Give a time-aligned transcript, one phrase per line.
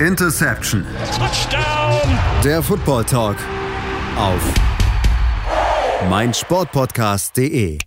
[0.00, 0.84] Interception.
[1.16, 2.18] Touchdown.
[2.44, 3.38] Der Football Talk
[4.18, 4.54] auf
[6.10, 7.78] meinsportpodcast.de.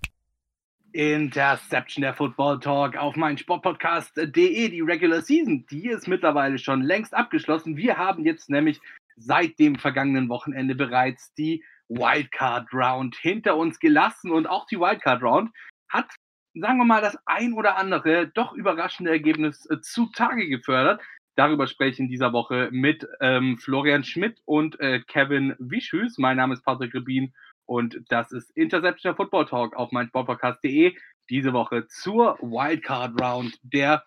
[0.92, 4.70] Interception der Football Talk auf meinsportpodcast.de.
[4.70, 7.78] Die Regular Season, die ist mittlerweile schon längst abgeschlossen.
[7.78, 8.82] Wir haben jetzt nämlich
[9.16, 15.22] seit dem vergangenen Wochenende bereits die Wildcard Round hinter uns gelassen und auch die Wildcard
[15.22, 15.52] Round
[15.88, 16.08] hat,
[16.56, 21.02] sagen wir mal, das ein oder andere doch überraschende Ergebnis äh, zutage gefördert.
[21.40, 26.18] Darüber spreche ich in dieser Woche mit ähm, Florian Schmidt und äh, Kevin Wischüs.
[26.18, 27.32] Mein Name ist Patrick Rebin
[27.66, 30.98] und das ist Interception Football Talk auf meinsportpodcast.de.
[31.30, 34.04] Diese Woche zur Wildcard Round der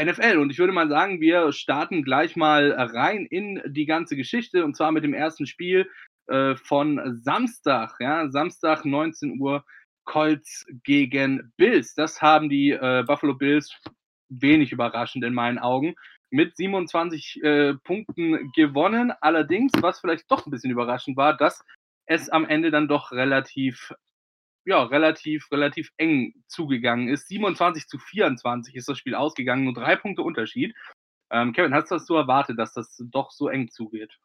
[0.00, 0.38] NFL.
[0.38, 4.76] Und ich würde mal sagen, wir starten gleich mal rein in die ganze Geschichte und
[4.76, 5.90] zwar mit dem ersten Spiel
[6.28, 7.96] äh, von Samstag.
[7.98, 9.64] Ja, Samstag 19 Uhr
[10.04, 11.96] Colts gegen Bills.
[11.96, 13.76] Das haben die äh, Buffalo Bills
[14.28, 15.96] wenig überraschend in meinen Augen
[16.30, 19.12] mit 27 äh, Punkten gewonnen.
[19.20, 21.64] Allerdings, was vielleicht doch ein bisschen überraschend war, dass
[22.06, 23.92] es am Ende dann doch relativ,
[24.64, 27.28] ja, relativ, relativ eng zugegangen ist.
[27.28, 30.74] 27 zu 24 ist das Spiel ausgegangen, nur drei Punkte Unterschied.
[31.30, 34.18] Ähm, Kevin, hast du das so erwartet, dass das doch so eng zugeht?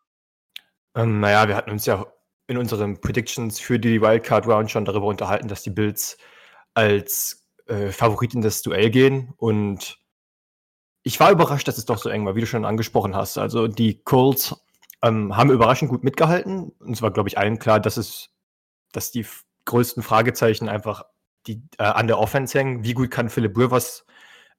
[0.95, 2.05] Ähm, naja, wir hatten uns ja
[2.47, 6.17] in unseren Predictions für die Wildcard Round schon darüber unterhalten, dass die Bills
[6.73, 9.97] als äh, Favorit in das Duell gehen und
[11.03, 13.37] ich war überrascht, dass es doch so eng war, wie du schon angesprochen hast.
[13.37, 14.55] Also die Colts
[15.01, 16.71] ähm, haben überraschend gut mitgehalten.
[16.79, 18.29] Und es war, glaube ich, allen klar, dass es,
[18.93, 19.25] dass die
[19.65, 21.03] größten Fragezeichen einfach
[21.45, 22.83] die, äh, an der Offense hängen.
[22.83, 24.05] Wie gut kann Philip Rivers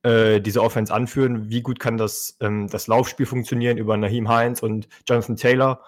[0.03, 1.49] äh, diese Offense anführen?
[1.49, 5.83] Wie gut kann das, ähm, das Laufspiel funktionieren über Naheem Hines und Jonathan Taylor?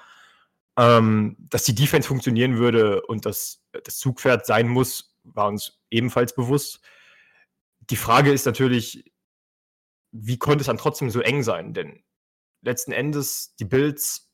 [0.78, 6.34] Ähm, dass die Defense funktionieren würde und dass das Zugpferd sein muss, war uns ebenfalls
[6.34, 6.80] bewusst.
[7.90, 9.04] Die Frage ist natürlich,
[10.12, 11.74] wie konnte es dann trotzdem so eng sein?
[11.74, 12.02] Denn
[12.62, 14.30] letzten Endes, die Bills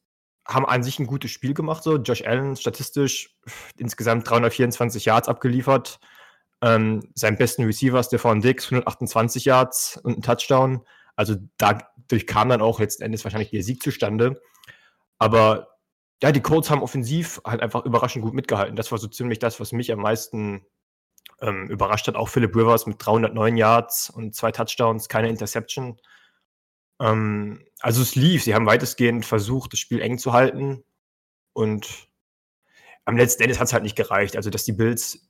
[0.47, 1.83] haben an sich ein gutes Spiel gemacht.
[1.83, 1.97] So.
[1.97, 3.37] Josh Allen statistisch
[3.77, 6.01] insgesamt 324 Yards abgeliefert.
[6.61, 10.85] Ähm, sein besten Receiver Stefan Dix, 128 Yards und ein Touchdown.
[11.17, 14.41] Also dadurch kam dann auch letzten Endes wahrscheinlich der Sieg zustande.
[15.19, 15.69] Aber
[16.23, 18.77] ja, die Colts haben offensiv halt einfach überraschend gut mitgehalten.
[18.77, 20.65] Das war so ziemlich das, was mich am meisten
[21.43, 26.01] ähm, überrascht hat auch Philip Rivers mit 309 Yards und zwei Touchdowns, keine Interception.
[27.01, 28.45] Ähm, also es lief.
[28.45, 30.85] Sie haben weitestgehend versucht, das Spiel eng zu halten.
[31.53, 32.09] Und
[33.05, 34.37] am letzten Ende hat es halt nicht gereicht.
[34.37, 35.29] Also, dass die Bills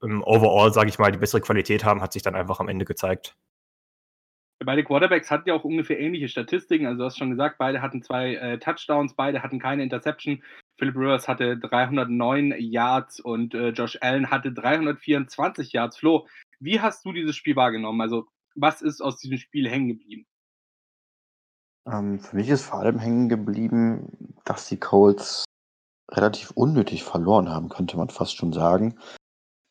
[0.00, 2.84] im Overall, sage ich mal, die bessere Qualität haben, hat sich dann einfach am Ende
[2.84, 3.36] gezeigt.
[4.64, 6.86] Beide Quarterbacks hatten ja auch ungefähr ähnliche Statistiken.
[6.86, 10.42] Also, du hast schon gesagt, beide hatten zwei äh, Touchdowns, beide hatten keine Interception.
[10.82, 15.96] Philip Rivers hatte 309 Yards und äh, Josh Allen hatte 324 Yards.
[15.96, 16.26] Flo,
[16.58, 18.00] wie hast du dieses Spiel wahrgenommen?
[18.00, 18.26] Also,
[18.56, 20.26] was ist aus diesem Spiel hängen geblieben?
[21.86, 25.44] Ähm, für mich ist vor allem hängen geblieben, dass die Colts
[26.10, 28.98] relativ unnötig verloren haben, könnte man fast schon sagen.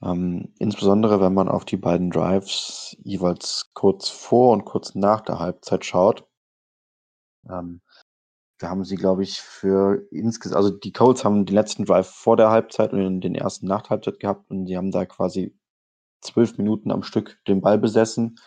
[0.02, 5.40] Ähm, insbesondere wenn man auf die beiden Drives jeweils kurz vor und kurz nach der
[5.40, 6.26] Halbzeit schaut.
[7.50, 7.82] Ähm,
[8.62, 12.38] da haben sie, glaube ich, für insgesamt, also die Colts haben den letzten Drive vor
[12.38, 15.58] der Halbzeit und den ersten nach der Halbzeit gehabt und die haben da quasi
[16.22, 18.38] zwölf Minuten am Stück den Ball besessen,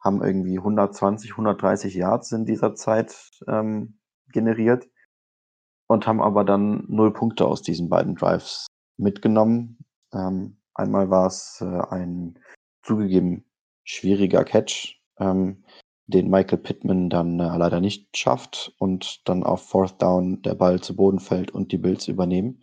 [0.00, 3.14] haben irgendwie 120, 130 Yards in dieser Zeit
[3.46, 3.98] ähm,
[4.32, 4.88] generiert
[5.86, 9.84] und haben aber dann null Punkte aus diesen beiden Drives mitgenommen.
[10.14, 12.38] Ähm, einmal war es äh, ein
[12.82, 13.44] zugegeben
[13.84, 15.64] schwieriger Catch, ähm,
[16.08, 20.80] den Michael Pittman dann äh, leider nicht schafft und dann auf Fourth Down der Ball
[20.80, 22.62] zu Boden fällt und die Bills übernehmen.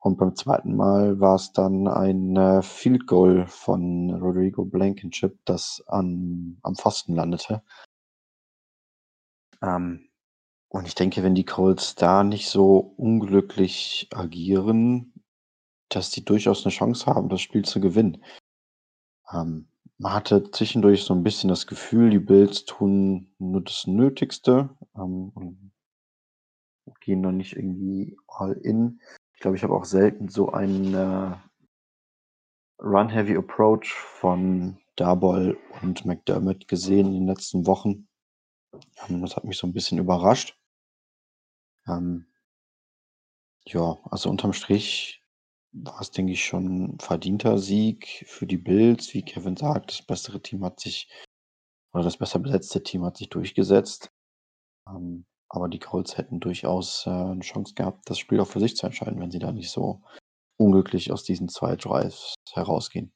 [0.00, 5.84] Und beim zweiten Mal war es dann ein äh, Field Goal von Rodrigo Blankenship, das
[5.86, 7.62] an, am Pfosten landete.
[9.62, 10.08] Ähm,
[10.68, 15.12] und ich denke, wenn die Colts da nicht so unglücklich agieren,
[15.88, 18.24] dass die durchaus eine Chance haben, das Spiel zu gewinnen.
[19.32, 24.70] Ähm, man hatte zwischendurch so ein bisschen das Gefühl, die Bills tun nur das Nötigste,
[24.96, 25.72] ähm, und
[27.00, 29.00] gehen noch nicht irgendwie all in.
[29.34, 31.36] Ich glaube, ich habe auch selten so einen, äh
[32.78, 38.08] Run-Heavy-Approach von Darboll und McDermott gesehen in den letzten Wochen.
[39.08, 40.58] Ähm, das hat mich so ein bisschen überrascht.
[41.88, 42.26] Ähm
[43.64, 45.22] ja, also unterm Strich
[45.84, 49.14] war es, denke ich, schon 'n verdienter Sieg für die Bills.
[49.14, 51.08] Wie Kevin sagt, das bessere Team hat sich
[51.94, 54.10] oder das besser besetzte Team hat sich durchgesetzt.
[54.88, 58.76] Ähm, aber die Colts hätten durchaus, äh, 'ne Chance gehabt, das Spiel auch für sich
[58.76, 60.02] zu entscheiden, wenn sie da nicht so
[60.58, 63.12] unglücklich aus diesen zwei Drives herausgehen.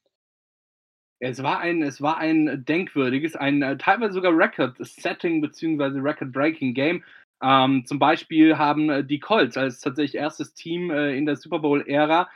[1.23, 5.99] Es war ein, es war ein denkwürdiges, ein äh, teilweise sogar Record-Setting bzw.
[5.99, 7.03] Record-Breaking Game.
[7.43, 11.59] Ähm, zum Beispiel haben äh, die Colts als tatsächlich erstes Team äh, in der Super
[11.59, 12.27] Bowl-Ära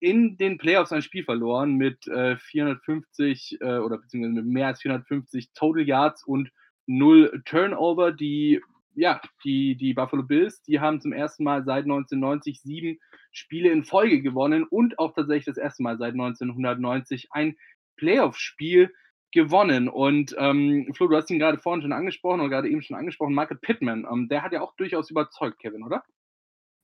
[0.00, 4.80] in den Playoffs ein Spiel verloren mit äh, 450 äh, oder beziehungsweise mit mehr als
[4.80, 6.50] 450 Total Yards und
[6.86, 8.12] null Turnover.
[8.12, 8.60] Die,
[8.94, 12.98] ja, die, die Buffalo Bills, die haben zum ersten Mal seit 1990 sieben
[13.30, 17.56] Spiele in Folge gewonnen und auch tatsächlich das erste Mal seit 1990 ein
[17.96, 18.92] Playoff-Spiel
[19.32, 19.88] gewonnen.
[19.88, 23.34] Und ähm, Flo, du hast ihn gerade vorhin schon angesprochen oder gerade eben schon angesprochen,
[23.34, 24.06] Michael Pittman.
[24.10, 26.02] Ähm, der hat ja auch durchaus überzeugt, Kevin, oder?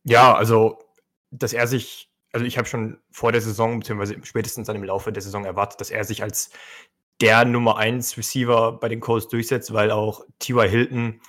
[0.05, 0.79] Ja, also,
[1.31, 5.13] dass er sich, also ich habe schon vor der Saison, beziehungsweise spätestens dann im Laufe
[5.13, 6.51] der Saison erwartet, dass er sich als
[7.21, 10.69] der Nummer 1 Receiver bei den Colts durchsetzt, weil auch T.Y.
[10.69, 11.21] Hilton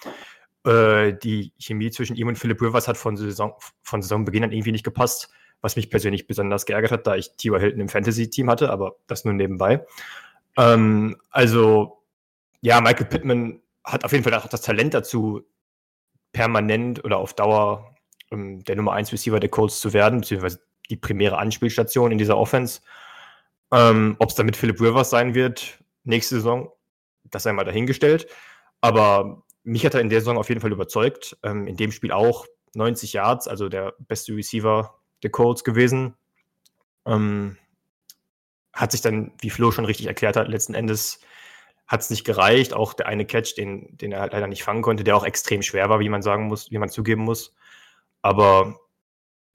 [0.66, 3.54] äh, die Chemie zwischen ihm und Philip Rivers hat von, Saison,
[3.84, 5.30] von Saisonbeginn an irgendwie nicht gepasst
[5.66, 7.60] was mich persönlich besonders geärgert hat, da ich T.Y.
[7.60, 9.84] Hilton im Fantasy-Team hatte, aber das nur nebenbei.
[10.58, 12.04] Ähm, also,
[12.62, 15.42] ja, Michael Pittman hat auf jeden Fall auch das Talent dazu,
[16.34, 17.96] permanent oder auf Dauer
[18.32, 20.60] ähm, der Nummer 1 Receiver der Colts zu werden, beziehungsweise
[20.90, 22.82] die primäre Anspielstation in dieser Offense.
[23.72, 26.72] Ähm, Ob es dann mit Philip Rivers sein wird, nächste Saison,
[27.24, 28.28] das sei mal dahingestellt.
[28.82, 31.38] Aber mich hat er in der Saison auf jeden Fall überzeugt.
[31.44, 32.46] Ähm, in dem Spiel auch
[32.76, 36.16] 90 Yards, also der beste Receiver der Colts gewesen.
[37.06, 37.58] Ähm,
[38.74, 41.22] hat sich dann, wie Flo schon richtig erklärt hat, letzten Endes
[41.88, 42.74] hat es nicht gereicht.
[42.74, 45.62] Auch der eine Catch, den, den er halt leider nicht fangen konnte, der auch extrem
[45.62, 47.56] schwer war, wie man sagen muss, wie man zugeben muss.
[48.22, 48.80] Aber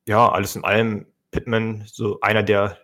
[0.06, 2.78] ja, alles in allem Pittman so einer der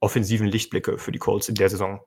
[0.00, 2.00] offensiven Lichtblicke für die Colts in der Saison.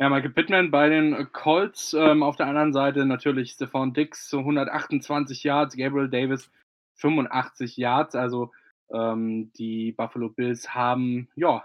[0.00, 1.94] Ja, Michael Pittman bei den Colts.
[1.94, 6.50] Ähm, auf der anderen Seite natürlich Stephon Dix, so 128 Yards, Gabriel Davis
[6.94, 8.14] 85 Yards.
[8.14, 8.50] Also
[8.90, 11.64] ähm, die Buffalo Bills haben ja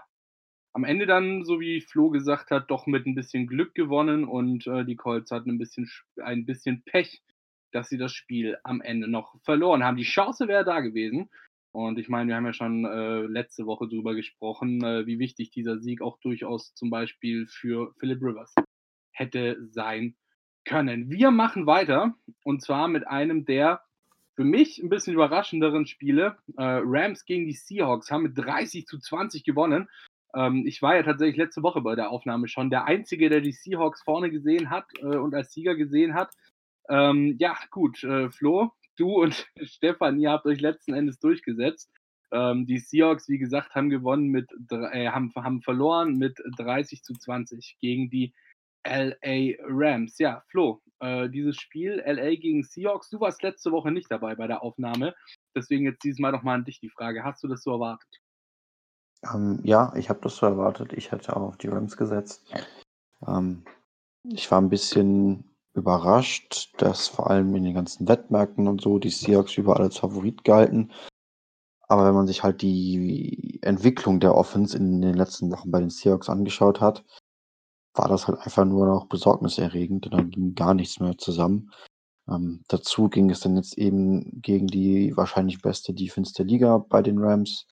[0.72, 4.66] am Ende dann, so wie Flo gesagt hat, doch mit ein bisschen Glück gewonnen und
[4.66, 5.90] äh, die Colts hatten ein bisschen,
[6.22, 7.22] ein bisschen Pech,
[7.72, 9.96] dass sie das Spiel am Ende noch verloren haben.
[9.96, 11.28] Die Chance wäre da gewesen.
[11.72, 15.50] Und ich meine, wir haben ja schon äh, letzte Woche darüber gesprochen, äh, wie wichtig
[15.50, 18.54] dieser Sieg auch durchaus zum Beispiel für Philip Rivers
[19.12, 20.16] hätte sein
[20.64, 21.10] können.
[21.10, 23.82] Wir machen weiter und zwar mit einem der
[24.34, 26.38] für mich ein bisschen überraschenderen Spiele.
[26.56, 29.88] Äh, Rams gegen die Seahawks haben mit 30 zu 20 gewonnen.
[30.34, 33.52] Ähm, ich war ja tatsächlich letzte Woche bei der Aufnahme schon der Einzige, der die
[33.52, 36.30] Seahawks vorne gesehen hat äh, und als Sieger gesehen hat.
[36.88, 41.90] Ähm, ja, gut, äh, Flo, du und Stefan, ihr habt euch letzten Endes durchgesetzt.
[42.30, 47.14] Ähm, die Seahawks, wie gesagt, haben gewonnen mit, äh, haben, haben verloren mit 30 zu
[47.14, 48.34] 20 gegen die
[48.86, 50.18] LA Rams.
[50.18, 54.46] Ja, Flo, äh, dieses Spiel LA gegen Seahawks, du warst letzte Woche nicht dabei bei
[54.46, 55.14] der Aufnahme.
[55.54, 57.24] Deswegen jetzt dieses Mal nochmal an dich die Frage.
[57.24, 58.08] Hast du das so erwartet?
[59.32, 60.92] Ähm, ja, ich habe das so erwartet.
[60.92, 62.44] Ich hätte auch auf die Rams gesetzt.
[63.26, 63.64] Ähm,
[64.24, 65.44] ich war ein bisschen
[65.74, 70.44] überrascht, dass vor allem in den ganzen Wettmärkten und so die Seahawks überall als Favorit
[70.44, 70.92] galten.
[71.88, 75.90] Aber wenn man sich halt die Entwicklung der Offense in den letzten Wochen bei den
[75.90, 77.04] Seahawks angeschaut hat,
[77.94, 81.72] war das halt einfach nur noch besorgniserregend und dann ging gar nichts mehr zusammen.
[82.28, 87.00] Ähm, dazu ging es dann jetzt eben gegen die wahrscheinlich beste Defense der Liga bei
[87.02, 87.66] den Rams.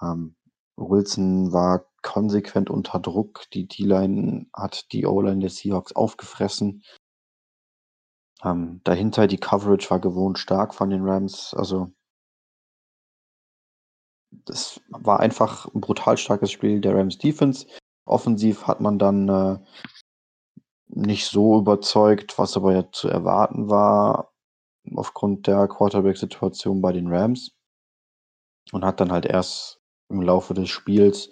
[0.00, 0.35] Ähm,
[0.76, 3.44] Wilson war konsequent unter Druck.
[3.52, 6.82] Die D-Line hat die O-Line der Seahawks aufgefressen.
[8.44, 11.54] Ähm, dahinter die Coverage war gewohnt stark von den Rams.
[11.54, 11.92] Also
[14.30, 17.66] das war einfach ein brutal starkes Spiel der Rams Defense.
[18.04, 19.58] Offensiv hat man dann äh,
[20.88, 24.32] nicht so überzeugt, was aber ja zu erwarten war
[24.94, 27.52] aufgrund der Quarterback-Situation bei den Rams.
[28.72, 31.30] Und hat dann halt erst im Laufe des Spiels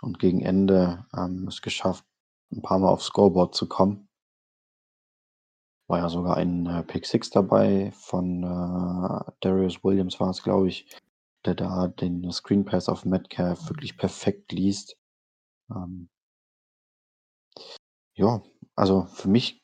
[0.00, 2.04] und gegen Ende ähm, es geschafft,
[2.52, 4.08] ein paar Mal aufs Scoreboard zu kommen.
[5.88, 10.68] War ja sogar ein äh, Pick Six dabei von äh, Darius Williams war es, glaube
[10.68, 10.86] ich,
[11.44, 14.96] der da den Screen Pass auf Metcalf wirklich perfekt liest.
[15.70, 16.08] Ähm,
[18.14, 18.42] ja,
[18.76, 19.62] also für mich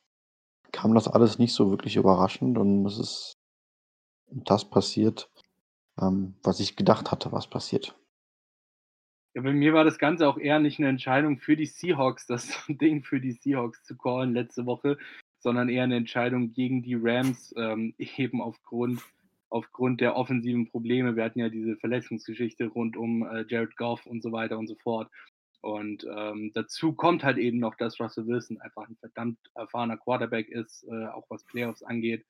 [0.73, 3.33] kam das alles nicht so wirklich überraschend und es ist
[4.31, 5.31] das passiert,
[6.01, 7.98] ähm, was ich gedacht hatte, was passiert.
[9.39, 12.49] Ja, bei mir war das Ganze auch eher nicht eine Entscheidung für die Seahawks, das
[12.69, 14.99] Ding für die Seahawks zu callen letzte Woche,
[15.39, 19.01] sondern eher eine Entscheidung gegen die Rams, ähm, eben aufgrund,
[19.49, 21.15] aufgrund der offensiven Probleme.
[21.15, 24.75] Wir hatten ja diese Verletzungsgeschichte rund um äh, Jared Goff und so weiter und so
[24.75, 25.09] fort.
[25.61, 30.49] Und ähm, dazu kommt halt eben noch, dass Russell Wilson einfach ein verdammt erfahrener Quarterback
[30.49, 32.27] ist, äh, auch was Playoffs angeht,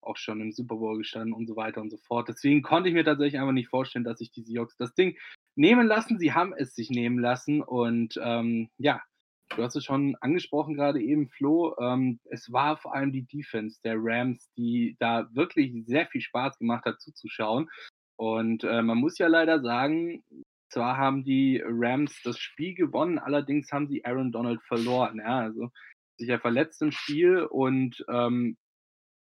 [0.00, 2.28] auch schon im Super Bowl gestanden und so weiter und so fort.
[2.28, 5.16] Deswegen konnte ich mir tatsächlich einfach nicht vorstellen, dass sich die Seahawks das Ding
[5.58, 6.18] nehmen lassen.
[6.18, 9.02] Sie haben es sich nehmen lassen und ähm, ja,
[9.50, 11.74] du hast es schon angesprochen gerade eben, Flo.
[11.80, 16.58] Ähm, es war vor allem die Defense der Rams, die da wirklich sehr viel Spaß
[16.58, 17.68] gemacht hat zuzuschauen.
[18.16, 20.22] Und äh, man muss ja leider sagen,
[20.70, 25.18] zwar haben die Rams das Spiel gewonnen, allerdings haben sie Aaron Donald verloren.
[25.18, 25.70] Ja, also
[26.18, 28.56] sich ja verletzt im Spiel und ähm,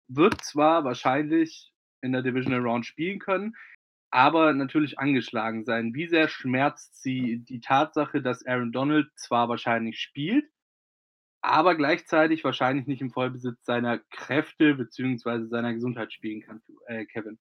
[0.09, 3.55] wird zwar wahrscheinlich in der Divisional Round spielen können,
[4.11, 5.95] aber natürlich angeschlagen sein.
[5.95, 10.47] Wie sehr schmerzt sie die Tatsache, dass Aaron Donald zwar wahrscheinlich spielt,
[11.41, 15.47] aber gleichzeitig wahrscheinlich nicht im Vollbesitz seiner Kräfte bzw.
[15.47, 17.39] seiner Gesundheit spielen kann, äh, Kevin?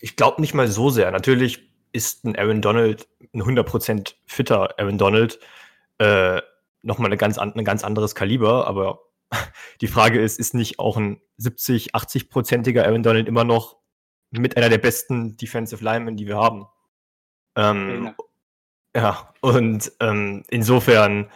[0.00, 1.10] Ich glaube nicht mal so sehr.
[1.10, 5.40] Natürlich ist ein Aaron Donald, ein 100% fitter Aaron Donald,
[5.98, 6.42] äh,
[6.82, 9.00] nochmal eine ganz, ein ganz anderes Kaliber, aber
[9.80, 13.78] die Frage ist, ist nicht auch ein 70, 80-prozentiger Aaron Donald immer noch
[14.38, 16.66] mit einer der besten Defensive Linemen, die wir haben?
[17.56, 18.14] Ähm,
[18.94, 21.30] ja, und ähm, insofern,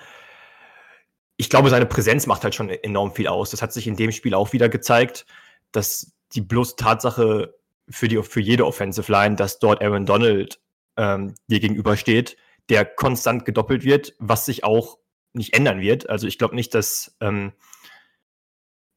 [1.37, 3.51] ich glaube, seine Präsenz macht halt schon enorm viel aus.
[3.51, 5.27] Das hat sich in dem Spiel auch wieder gezeigt,
[5.73, 7.55] dass die bloße Tatsache,
[7.91, 10.61] für, die, für jede Offensive Line, dass dort Aaron Donald
[10.97, 12.37] ähm, dir gegenübersteht,
[12.69, 14.99] der konstant gedoppelt wird, was sich auch
[15.33, 16.09] nicht ändern wird.
[16.09, 17.53] Also ich glaube nicht, dass, ähm,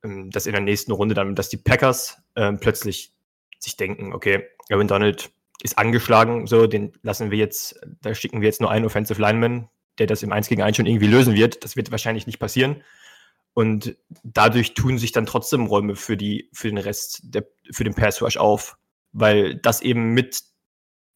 [0.04, 3.13] ähm, dass in der nächsten Runde dann, dass die Packers ähm, plötzlich
[3.64, 8.48] sich denken, okay, Aaron Donald ist angeschlagen, so, den lassen wir jetzt, da schicken wir
[8.48, 11.64] jetzt nur einen Offensive Lineman, der das im 1 gegen 1 schon irgendwie lösen wird.
[11.64, 12.84] Das wird wahrscheinlich nicht passieren.
[13.54, 17.94] Und dadurch tun sich dann trotzdem Räume für die, für den Rest, der, für den
[17.94, 18.78] Pass Rush auf
[19.14, 20.44] weil das eben mit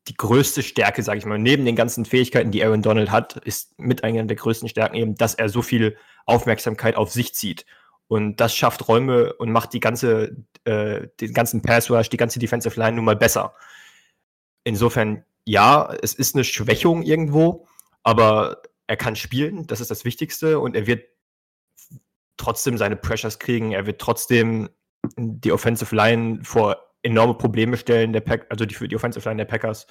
[0.08, 3.77] die größte Stärke, sage ich mal, neben den ganzen Fähigkeiten, die Aaron Donald hat, ist
[3.77, 7.66] mit einer der größten Stärken eben, dass er so viel Aufmerksamkeit auf sich zieht.
[8.08, 12.40] Und das schafft Räume und macht die ganze, äh, den ganzen Pass Rush, die ganze
[12.40, 13.54] Defensive Line nun mal besser.
[14.64, 17.68] Insofern, ja, es ist eine Schwächung irgendwo,
[18.04, 21.06] aber er kann spielen, das ist das Wichtigste und er wird
[22.38, 24.70] trotzdem seine Pressures kriegen, er wird trotzdem
[25.18, 29.38] die Offensive Line vor enorme Probleme stellen, der Pack, also die, für die Offensive Line
[29.38, 29.88] der Packers.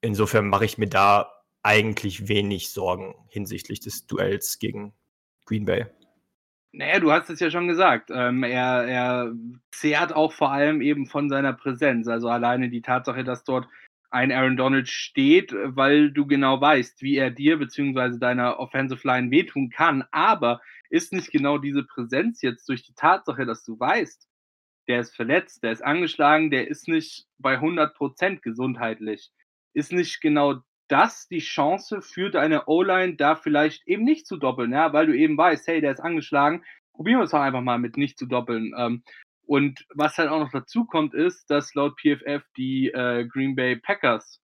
[0.00, 4.94] Insofern mache ich mir da eigentlich wenig Sorgen hinsichtlich des Duells gegen
[5.44, 5.86] Green Bay.
[6.74, 8.10] Naja, du hast es ja schon gesagt.
[8.12, 9.32] Ähm, er, er
[9.70, 12.08] zehrt auch vor allem eben von seiner Präsenz.
[12.08, 13.68] Also alleine die Tatsache, dass dort
[14.10, 18.18] ein Aaron Donald steht, weil du genau weißt, wie er dir bzw.
[18.18, 20.04] deiner Offensive Line wehtun kann.
[20.12, 24.28] Aber ist nicht genau diese Präsenz jetzt durch die Tatsache, dass du weißt,
[24.88, 29.30] der ist verletzt, der ist angeschlagen, der ist nicht bei 100% gesundheitlich.
[29.74, 34.72] Ist nicht genau das die Chance für deine O-Line, da vielleicht eben nicht zu doppeln,
[34.72, 37.78] ja, weil du eben weißt, hey, der ist angeschlagen, probieren wir es doch einfach mal
[37.78, 38.74] mit nicht zu doppeln.
[38.76, 39.02] Ähm,
[39.46, 43.76] und was halt auch noch dazu kommt, ist, dass laut PFF die äh, Green Bay
[43.76, 44.40] Packers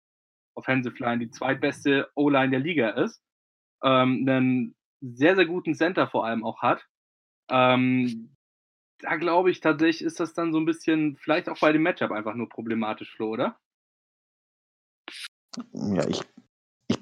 [0.54, 3.22] Offensive Line die zweitbeste O-Line der Liga ist,
[3.84, 6.84] ähm, einen sehr, sehr guten Center vor allem auch hat.
[7.50, 8.34] Ähm,
[8.98, 12.10] da glaube ich tatsächlich, ist das dann so ein bisschen, vielleicht auch bei dem Matchup
[12.10, 13.58] einfach nur problematisch, Flo, oder?
[15.72, 16.20] Ja, ich,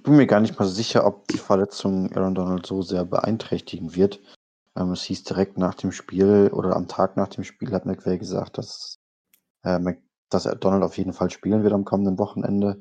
[0.01, 3.95] ich bin mir gar nicht mal sicher, ob die Verletzung Aaron Donald so sehr beeinträchtigen
[3.95, 4.19] wird.
[4.75, 8.17] Ähm, es hieß direkt nach dem Spiel oder am Tag nach dem Spiel hat McVay
[8.17, 8.99] gesagt, dass,
[9.63, 9.79] äh,
[10.31, 12.81] dass Donald auf jeden Fall spielen wird am kommenden Wochenende.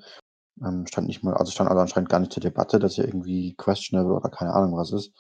[0.63, 3.53] Ähm, stand nicht mal, also stand also anscheinend gar nicht zur Debatte, dass er irgendwie
[3.57, 5.11] questionable oder keine Ahnung was ist.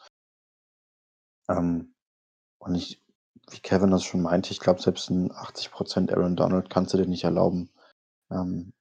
[1.49, 1.95] Ähm,
[2.59, 3.03] und ich
[3.51, 7.07] wie Kevin das schon meinte, ich glaube, selbst ein 80% Aaron Donald kannst du dir
[7.07, 7.69] nicht erlauben,
[8.31, 8.71] ähm,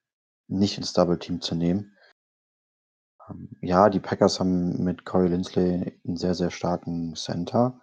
[0.47, 1.97] nicht ins Double Team zu nehmen.
[3.29, 7.79] Ähm, ja, die Packers haben mit Corey Lindsley einen sehr, sehr starken Center,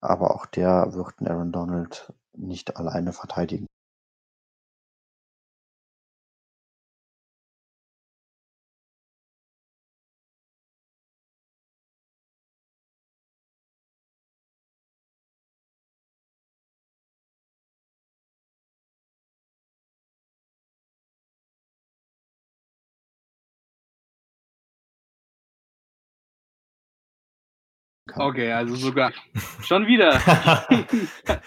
[0.00, 3.66] aber auch der wird Aaron Donald nicht alleine verteidigen.
[28.14, 28.26] Kann.
[28.26, 29.12] Okay, also sogar
[29.62, 30.20] schon wieder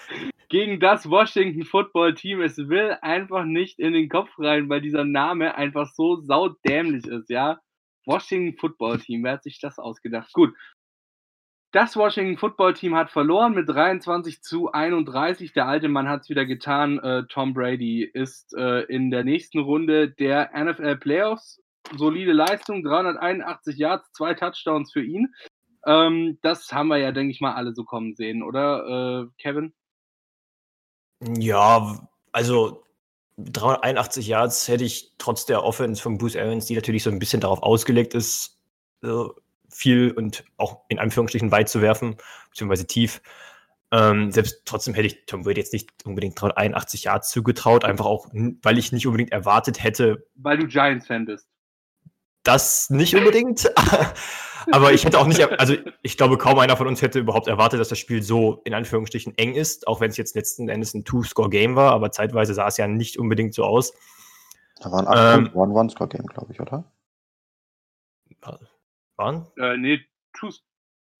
[0.48, 2.40] gegen das Washington Football Team.
[2.40, 7.30] Es will einfach nicht in den Kopf rein, weil dieser Name einfach so saudämlich ist,
[7.30, 7.60] ja.
[8.06, 10.32] Washington Football Team, wer hat sich das ausgedacht?
[10.32, 10.54] Gut.
[11.72, 15.52] Das Washington Football Team hat verloren mit 23 zu 31.
[15.52, 16.98] Der alte Mann hat es wieder getan.
[16.98, 21.60] Äh, Tom Brady ist äh, in der nächsten Runde der NFL Playoffs.
[21.94, 25.34] Solide Leistung, 381 Yards, zwei Touchdowns für ihn.
[25.86, 29.72] Ähm, das haben wir ja, denke ich mal, alle so kommen sehen, oder, äh, Kevin?
[31.20, 32.84] Ja, also
[33.38, 37.40] 381 Yards hätte ich trotz der Offense von Bruce Arians, die natürlich so ein bisschen
[37.40, 38.58] darauf ausgelegt ist,
[39.02, 39.24] äh,
[39.70, 42.16] viel und auch in Anführungsstrichen weit zu werfen,
[42.50, 43.22] beziehungsweise tief.
[43.90, 48.28] Ähm, selbst trotzdem hätte ich Tom Brady jetzt nicht unbedingt 381 Yards zugetraut, einfach auch,
[48.32, 50.26] weil ich nicht unbedingt erwartet hätte.
[50.34, 51.48] Weil du Giants-Fan bist.
[52.48, 53.70] Das nicht unbedingt.
[54.72, 57.78] Aber ich hätte auch nicht, also ich glaube, kaum einer von uns hätte überhaupt erwartet,
[57.78, 61.04] dass das Spiel so in Anführungsstrichen eng ist, auch wenn es jetzt letzten Endes ein
[61.04, 63.92] Two-Score-Game war, aber zeitweise sah es ja nicht unbedingt so aus.
[64.80, 66.84] Da waren acht ähm, One-One-Score-Game, glaube ich, oder?
[69.16, 69.46] Waren?
[69.58, 70.00] Äh, nee,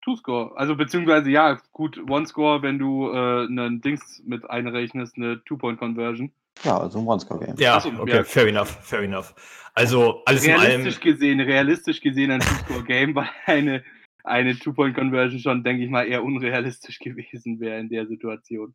[0.02, 0.56] Two-Score.
[0.56, 6.32] Also beziehungsweise ja, gut, One-Score, wenn du äh, einen Dings mit einrechnest, eine Two-Point-Conversion.
[6.64, 7.56] Ja, also ein One-Score-Game.
[7.58, 8.24] Ja, so, okay, ja.
[8.24, 9.34] fair enough, fair enough.
[9.74, 13.84] Also alles realistisch in allem, gesehen, realistisch gesehen ein Two-Score-Game, weil eine,
[14.24, 18.74] eine Two-Point-Conversion schon, denke ich mal, eher unrealistisch gewesen wäre in der Situation.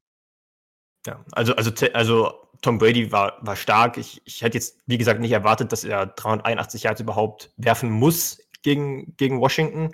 [1.05, 3.97] Ja, also, also, also Tom Brady war, war stark.
[3.97, 8.39] Ich, ich hätte jetzt, wie gesagt, nicht erwartet, dass er 381 Yards überhaupt werfen muss
[8.61, 9.93] gegen, gegen Washington.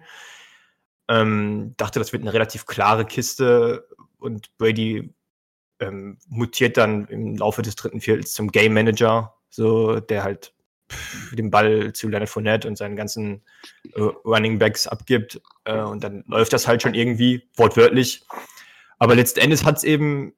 [1.08, 3.88] Ähm, dachte, das wird eine relativ klare Kiste
[4.20, 5.12] und Brady
[5.80, 10.54] ähm, mutiert dann im Laufe des dritten Viertels zum Game Manager, so der halt
[10.92, 13.44] pff, den Ball zu Leonard Fournette und seinen ganzen
[13.96, 18.24] äh, Running Backs abgibt äh, und dann läuft das halt schon irgendwie wortwörtlich.
[18.98, 20.34] Aber letzten Endes hat es eben,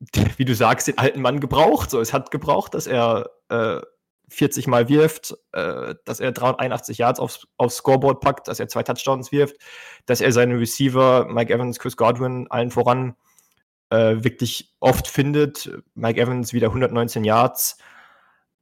[0.36, 1.90] wie du sagst, den alten Mann gebraucht.
[1.90, 3.80] So, es hat gebraucht, dass er äh,
[4.28, 8.82] 40 Mal wirft, äh, dass er 381 Yards aufs, aufs Scoreboard packt, dass er zwei
[8.82, 9.56] Touchdowns wirft,
[10.06, 13.14] dass er seine Receiver, Mike Evans, Chris Godwin, allen voran
[13.92, 15.70] äh, wirklich oft findet.
[15.94, 17.76] Mike Evans wieder 119 Yards.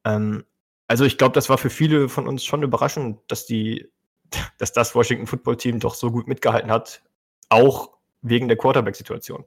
[0.04, 0.44] Ähm,
[0.88, 3.88] also ich glaube, das war für viele von uns schon überraschend, dass die,
[4.58, 7.02] dass das Washington Football Team doch so gut mitgehalten hat,
[7.48, 9.44] auch wegen der Quarterback-Situation.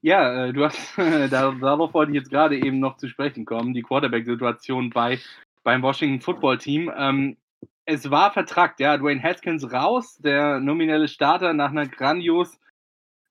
[0.00, 3.82] Ja, äh, du hast darauf wollte ich jetzt gerade eben noch zu sprechen kommen, die
[3.82, 5.20] Quarterback-Situation bei
[5.62, 6.92] beim Washington Football Team.
[6.96, 7.36] Ähm,
[7.84, 12.58] es war vertragt, ja, Dwayne Haskins raus, der nominelle Starter nach einer grandios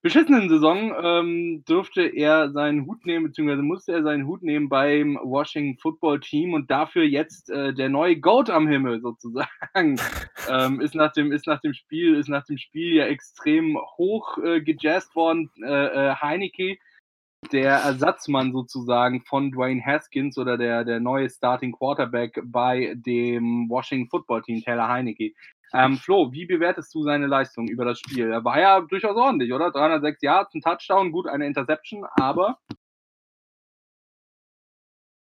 [0.01, 5.19] beschissenen Saison ähm, durfte er seinen Hut nehmen, beziehungsweise musste er seinen Hut nehmen beim
[5.21, 9.49] Washington Football Team und dafür jetzt äh, der neue Goat am Himmel sozusagen.
[10.49, 14.37] ähm, ist, nach dem, ist nach dem Spiel, ist nach dem Spiel ja extrem hoch
[14.39, 15.51] äh, gejazzt worden.
[15.63, 16.77] Äh, äh Heineke,
[17.51, 24.09] der Ersatzmann sozusagen von Dwayne Haskins oder der, der neue Starting Quarterback bei dem Washington
[24.09, 25.33] Football Team, Taylor Heineke.
[25.73, 28.31] Ähm, Flo, wie bewertest du seine Leistung über das Spiel?
[28.31, 29.71] Er war ja durchaus ordentlich, oder?
[29.71, 32.57] 306 Yards, ein Touchdown, gut, eine Interception, aber.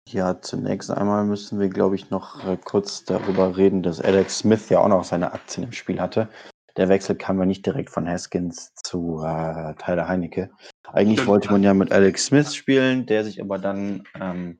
[0.08, 4.68] Ja, zunächst einmal müssen wir, glaube ich, noch äh, kurz darüber reden, dass Alex Smith
[4.68, 6.28] ja auch noch seine Aktien im Spiel hatte.
[6.76, 10.50] Der Wechsel kam ja nicht direkt von Haskins zu äh, Tyler Heinecke.
[10.92, 11.28] Eigentlich Stimmt.
[11.28, 14.58] wollte man ja mit Alex Smith spielen, der sich aber dann ähm,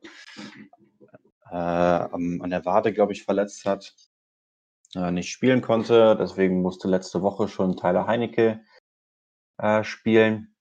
[1.51, 3.93] äh, an der Wade, glaube ich, verletzt hat
[4.97, 6.17] äh, nicht spielen konnte.
[6.17, 8.65] Deswegen musste letzte Woche schon Tyler Heinecke
[9.59, 10.55] äh, spielen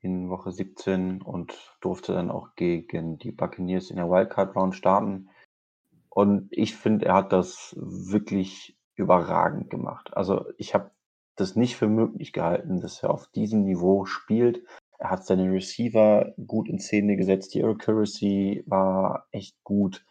[0.00, 5.28] in Woche 17 und durfte dann auch gegen die Buccaneers in der Wildcard Round starten.
[6.08, 10.16] Und ich finde, er hat das wirklich überragend gemacht.
[10.16, 10.90] Also ich habe
[11.34, 14.64] das nicht für möglich gehalten, dass er auf diesem Niveau spielt.
[14.98, 17.54] Er hat seine Receiver gut in Szene gesetzt.
[17.54, 20.06] Die Accuracy war echt gut.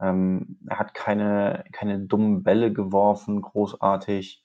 [0.00, 4.44] Ähm, er hat keine, keine dummen Bälle geworfen, großartig.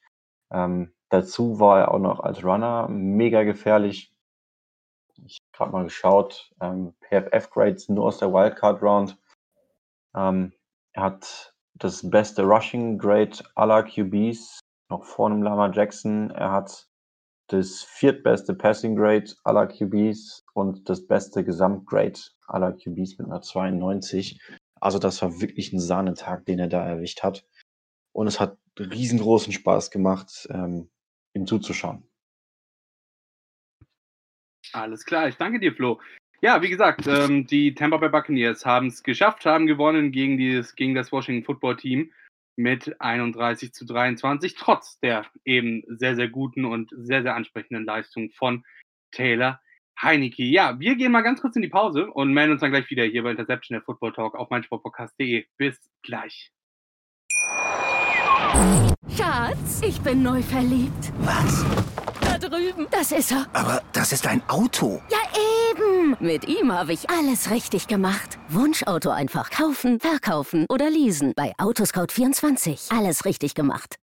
[0.51, 4.13] Ähm, dazu war er auch noch als Runner mega gefährlich.
[5.25, 9.17] Ich habe gerade mal geschaut, ähm, PFF-Grades nur aus der Wildcard Round.
[10.15, 10.53] Ähm,
[10.93, 14.59] er hat das beste Rushing Grade aller QBs,
[14.89, 16.31] noch vor einem Lama Jackson.
[16.31, 16.87] Er hat
[17.47, 24.39] das viertbeste Passing Grade aller QBs und das beste Gesamtgrade aller QBs mit einer 92.
[24.81, 27.45] Also das war wirklich ein Sahnetag, den er da erwischt hat.
[28.13, 30.89] Und es hat riesengroßen Spaß gemacht, ähm,
[31.33, 32.03] ihm zuzuschauen.
[34.73, 35.99] Alles klar, ich danke dir, Flo.
[36.41, 40.75] Ja, wie gesagt, ähm, die Tampa Bay Buccaneers haben es geschafft, haben gewonnen gegen, dieses,
[40.75, 42.11] gegen das Washington Football Team
[42.55, 48.31] mit 31 zu 23, trotz der eben sehr, sehr guten und sehr, sehr ansprechenden Leistung
[48.31, 48.65] von
[49.11, 49.61] Taylor
[50.01, 50.43] Heineke.
[50.43, 53.03] Ja, wir gehen mal ganz kurz in die Pause und melden uns dann gleich wieder
[53.03, 55.45] hier bei Interception der Football Talk auf meinsportpodcast.de.
[55.57, 56.51] Bis gleich.
[59.15, 61.13] Schatz, ich bin neu verliebt.
[61.19, 61.65] Was?
[62.21, 62.87] Da drüben.
[62.91, 63.45] Das ist er.
[63.53, 65.01] Aber das ist ein Auto.
[65.09, 65.19] Ja,
[65.69, 66.17] eben.
[66.19, 68.39] Mit ihm habe ich alles richtig gemacht.
[68.49, 71.33] Wunschauto einfach kaufen, verkaufen oder leasen.
[71.35, 72.97] Bei Autoscout24.
[72.97, 73.97] Alles richtig gemacht.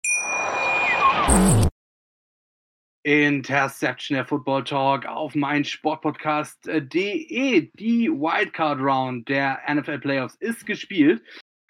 [3.08, 7.70] Interception, der Football Talk auf mein Sportpodcast.de.
[7.72, 11.22] Die Wildcard Round der NFL Playoffs ist gespielt.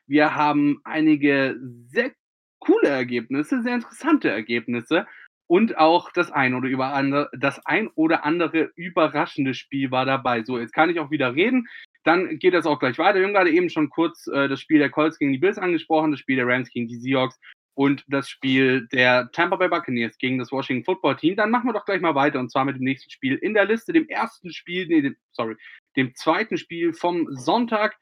[0.08, 2.10] Wir haben einige sehr
[2.58, 5.06] coole Ergebnisse, sehr interessante Ergebnisse
[5.46, 10.42] und auch das ein oder, über andere, das ein oder andere überraschende Spiel war dabei.
[10.42, 11.68] So, jetzt kann ich auch wieder reden.
[12.02, 13.20] Dann geht das auch gleich weiter.
[13.20, 16.10] Wir haben gerade eben schon kurz äh, das Spiel der Colts gegen die Bills angesprochen,
[16.10, 17.38] das Spiel der Rams gegen die Seahawks
[17.78, 21.36] und das Spiel der Tampa Bay Buccaneers gegen das Washington Football Team.
[21.36, 23.66] Dann machen wir doch gleich mal weiter und zwar mit dem nächsten Spiel in der
[23.66, 25.54] Liste, dem ersten Spiel, nee, dem, sorry,
[25.94, 27.96] dem zweiten Spiel vom Sonntag.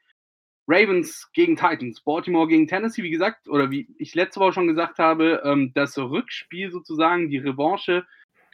[0.67, 4.97] Ravens gegen Titans, Baltimore gegen Tennessee, wie gesagt, oder wie ich letzte Woche schon gesagt
[4.97, 8.03] habe, ähm, das Rückspiel sozusagen, die Revanche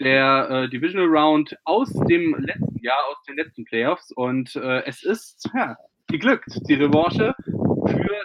[0.02, 4.12] der äh, Divisional Round aus dem letzten Jahr, aus den letzten Playoffs.
[4.12, 7.34] Und äh, es ist ja, geglückt, die Revanche
[7.88, 8.24] für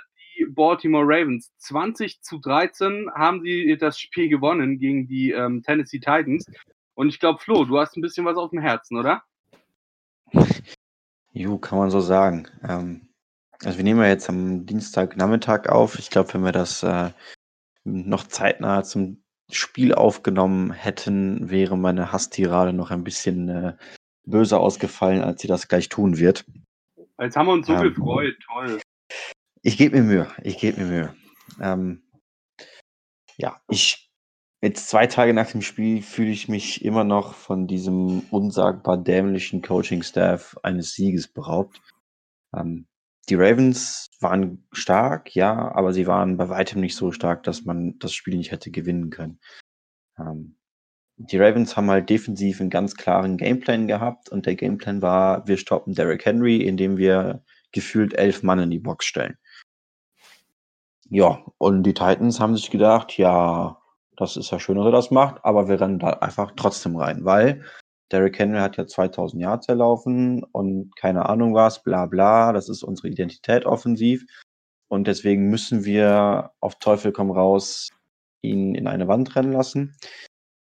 [0.59, 1.53] Baltimore Ravens.
[1.59, 6.47] 20 zu 13 haben sie das Spiel gewonnen gegen die ähm, Tennessee Titans.
[6.95, 9.23] Und ich glaube, Flo, du hast ein bisschen was auf dem Herzen, oder?
[11.33, 12.49] Jo, kann man so sagen.
[12.69, 13.09] Ähm,
[13.63, 15.97] also wir nehmen ja jetzt am Dienstagnachmittag auf.
[16.01, 17.11] Ich glaube, wenn wir das äh,
[17.85, 23.77] noch zeitnah zum Spiel aufgenommen hätten, wäre meine Hasstirade noch ein bisschen äh,
[24.25, 26.45] böser ausgefallen, als sie das gleich tun wird.
[27.21, 28.81] Jetzt haben wir uns so ähm, gefreut, toll.
[29.63, 31.15] Ich gebe mir Mühe, ich gebe mir Mühe.
[31.61, 32.03] Ähm,
[33.37, 34.11] ja, ich
[34.61, 39.63] jetzt zwei Tage nach dem Spiel fühle ich mich immer noch von diesem unsagbar dämlichen
[39.63, 41.81] Coaching-Staff eines Sieges beraubt.
[42.55, 42.87] Ähm,
[43.29, 47.99] die Ravens waren stark, ja, aber sie waren bei weitem nicht so stark, dass man
[47.99, 49.41] das Spiel nicht hätte gewinnen können.
[50.19, 50.57] Ähm,
[51.17, 55.57] die Ravens haben halt defensiv einen ganz klaren Gameplan gehabt und der Gameplan war, wir
[55.57, 59.37] stoppen Derrick Henry, indem wir gefühlt elf Mann in die Box stellen.
[61.11, 63.79] Ja, und die Titans haben sich gedacht, ja,
[64.17, 67.25] das ist ja schön, dass er das macht, aber wir rennen da einfach trotzdem rein,
[67.25, 67.65] weil
[68.13, 72.83] Derrick Henry hat ja 2000 Yards erlaufen und keine Ahnung was, bla bla, das ist
[72.83, 74.25] unsere Identität offensiv
[74.89, 77.89] und deswegen müssen wir auf Teufel komm raus
[78.43, 79.97] ihn in eine Wand rennen lassen.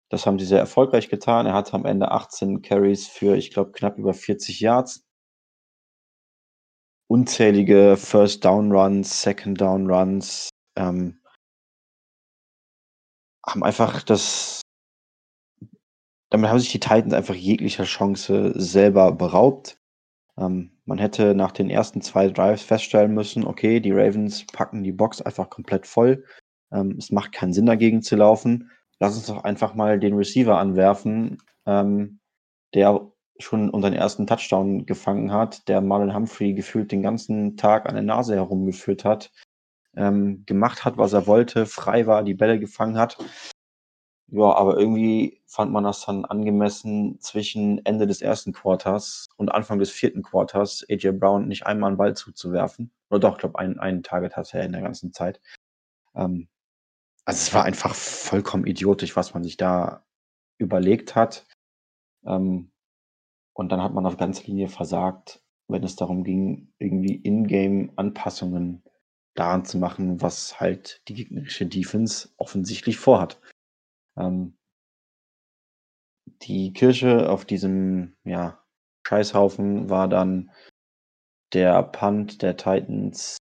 [0.10, 1.47] Das haben sie sehr erfolgreich getan.
[1.47, 5.03] Er hatte am Ende 18 Carries für, ich glaube, knapp über 40 Yards
[7.08, 11.22] unzählige First Down Runs, Second Down Runs, ähm,
[13.46, 14.62] haben einfach das,
[16.30, 19.78] damit haben sich die Titans einfach jeglicher Chance selber beraubt.
[20.38, 24.92] Ähm, man hätte nach den ersten zwei Drives feststellen müssen, okay, die Ravens packen die
[24.92, 26.26] Box einfach komplett voll.
[26.72, 28.72] Ähm, es macht keinen Sinn dagegen zu laufen.
[29.00, 32.20] Lass uns doch einfach mal den Receiver anwerfen, ähm,
[32.74, 37.96] der schon unseren ersten Touchdown gefangen hat, der Marlon Humphrey gefühlt den ganzen Tag an
[37.96, 39.32] der Nase herumgeführt hat,
[39.96, 43.17] ähm, gemacht hat, was er wollte, frei war, die Bälle gefangen hat.
[44.28, 49.78] Ja, aber irgendwie fand man das dann angemessen zwischen Ende des ersten Quarters und Anfang
[49.80, 52.91] des vierten Quarters AJ Brown nicht einmal einen Ball zuzuwerfen.
[53.10, 55.39] Oder doch, ich glaube, einen, einen Target hatte er in der ganzen Zeit.
[56.15, 56.48] Ähm,
[57.26, 60.04] also es war einfach vollkommen idiotisch, was man sich da
[60.58, 61.46] überlegt hat.
[62.26, 62.73] Ähm,
[63.54, 68.84] und dann hat man auf ganzer Linie versagt, wenn es darum ging, irgendwie In-Game-Anpassungen
[69.36, 73.42] daran zu machen, was halt die gegnerische Defense offensichtlich vorhat.
[74.18, 74.58] Ähm,
[76.44, 78.63] die Kirsche auf diesem ja,
[79.08, 80.52] Scheißhaufen war dann
[81.54, 83.38] der Punt der Titans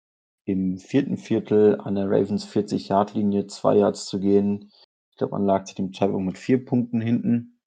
[0.44, 4.72] im vierten Viertel an der Ravens 40-Yard-Linie zwei Yards zu gehen.
[5.10, 7.60] Ich glaube, man lag zu dem Zeitpunkt mit vier Punkten hinten.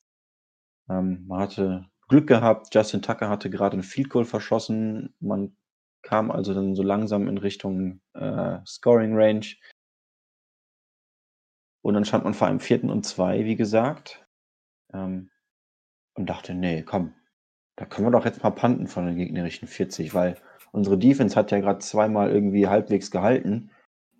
[0.90, 2.76] Ähm, man hatte Glück gehabt.
[2.76, 5.16] Justin Tucker hatte gerade ein Field Goal verschossen.
[5.22, 5.56] Man
[6.02, 9.46] kam also dann so langsam in Richtung äh, Scoring Range.
[11.82, 14.28] Und dann stand man vor einem vierten und zwei, wie gesagt.
[14.94, 15.32] Ähm,
[16.16, 17.14] und dachte, nee, komm,
[17.78, 20.36] da können wir doch jetzt mal panten von den gegnerischen 40, weil
[20.74, 23.72] unsere Defense hat ja gerade zweimal irgendwie halbwegs gehalten.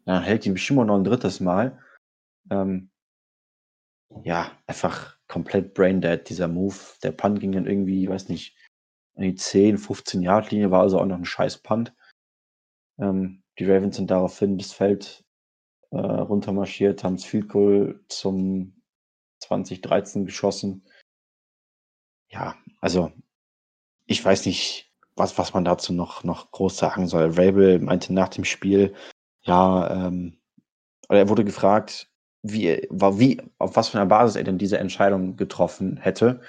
[0.06, 1.78] Dann hält die bestimmt noch ein drittes Mal.
[2.50, 2.90] Ähm,
[4.24, 6.76] ja, einfach komplett braindead, dieser Move.
[7.04, 8.58] Der Punt ging dann irgendwie, ich weiß nicht,
[9.16, 11.96] an die 10, 15 Yard Linie, war also auch noch ein scheiß Punt.
[13.00, 15.24] Ähm, die Ravens sind daraufhin das Feld
[15.92, 18.82] äh, runtermarschiert, haben das Field Goal zum
[19.40, 20.84] 2013 geschossen.
[22.30, 23.14] Ja, also
[24.08, 27.32] ich weiß nicht, was, was man dazu noch, noch groß sagen soll.
[27.38, 28.94] Rabel meinte nach dem Spiel,
[29.44, 30.42] ja, ähm,
[31.08, 32.11] oder er wurde gefragt,
[32.44, 36.42] wie, wie, auf was für einer Basis er denn diese Entscheidung getroffen hätte.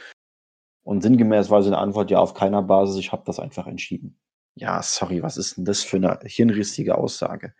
[0.85, 4.19] Und sinngemäß war seine Antwort ja auf keiner Basis, ich habe das einfach entschieden.
[4.55, 7.55] Ja, sorry, was ist denn das für eine hirnrissige Aussage?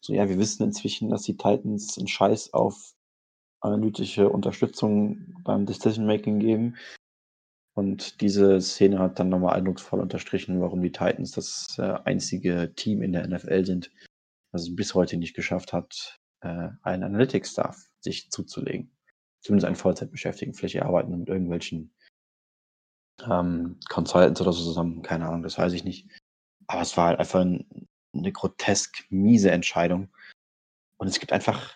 [0.00, 2.94] So, ja, wir wissen inzwischen, dass die Titans einen Scheiß auf
[3.60, 6.76] analytische Unterstützung beim Decision-Making geben.
[7.74, 13.02] Und diese Szene hat dann nochmal eindrucksvoll unterstrichen, warum die Titans das äh, einzige Team
[13.02, 13.90] in der NFL sind,
[14.52, 18.90] das es bis heute nicht geschafft hat, äh, einen Analytics-Staff sich zuzulegen.
[19.40, 20.54] Zumindest einen Vollzeitbeschäftigten.
[20.54, 21.94] Vielleicht arbeiten mit irgendwelchen
[23.28, 25.02] ähm, Consultants oder so zusammen.
[25.02, 26.08] Keine Ahnung, das weiß ich nicht.
[26.66, 30.08] Aber es war halt einfach ein, eine grotesk miese Entscheidung.
[30.98, 31.74] Und es gibt einfach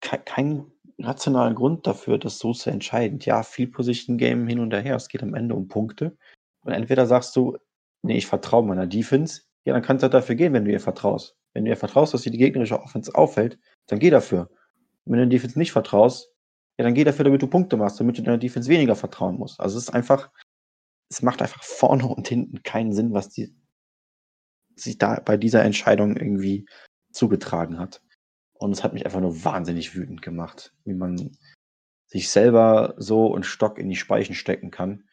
[0.00, 3.20] ke keinen rationalen Grund dafür, das so zu entscheiden.
[3.20, 4.96] Ja, viel Position Game hin und her.
[4.96, 6.16] Es geht am Ende um Punkte.
[6.64, 7.56] Und entweder sagst du,
[8.02, 9.42] nee, ich vertraue meiner Defense.
[9.64, 11.36] Ja, dann kannst du halt dafür gehen, wenn du ihr vertraust.
[11.52, 13.58] Wenn du ihr vertraust, dass sie die gegnerische Offense auffällt,
[13.88, 14.50] dann geh dafür.
[15.04, 16.30] Wenn du der Defense nicht vertraust,
[16.78, 19.58] ja, dann geh dafür, damit du Punkte machst, damit du deiner Defense weniger vertrauen musst.
[19.58, 20.30] Also es ist einfach,
[21.10, 23.54] es macht einfach vorne und hinten keinen Sinn, was die
[24.76, 26.66] sich da bei dieser Entscheidung irgendwie
[27.12, 28.00] zugetragen hat.
[28.52, 31.36] Und es hat mich einfach nur wahnsinnig wütend gemacht, wie man
[32.06, 35.08] sich selber so einen Stock in die Speichen stecken kann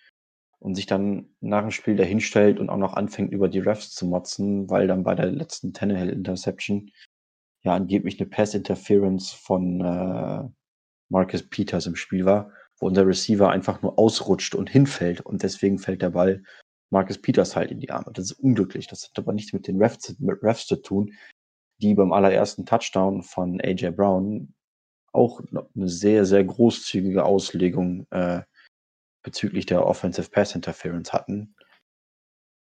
[0.60, 4.06] und sich dann nach dem Spiel dahinstellt und auch noch anfängt, über die Refs zu
[4.06, 6.92] motzen, weil dann bei der letzten Tannehill Interception
[7.66, 10.50] ja angeblich eine Pass Interference von äh,
[11.10, 15.80] Marcus Peters im Spiel war, wo unser Receiver einfach nur ausrutscht und hinfällt und deswegen
[15.80, 16.44] fällt der Ball
[16.92, 18.12] Marcus Peters halt in die Arme.
[18.14, 18.88] Das ist unglücklich.
[18.88, 21.14] Das hat aber nichts mit den Refs, mit Refs zu tun,
[21.82, 24.54] die beim allerersten Touchdown von AJ Brown
[25.12, 28.44] auch eine sehr, sehr großzügige Auslegung äh,
[29.24, 31.56] bezüglich der Offensive Pass Interference hatten.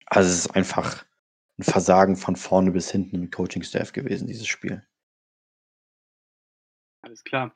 [0.07, 1.05] Also es ist einfach
[1.59, 4.81] ein Versagen von vorne bis hinten im Coaching-Staff gewesen, dieses Spiel.
[7.01, 7.53] Alles klar.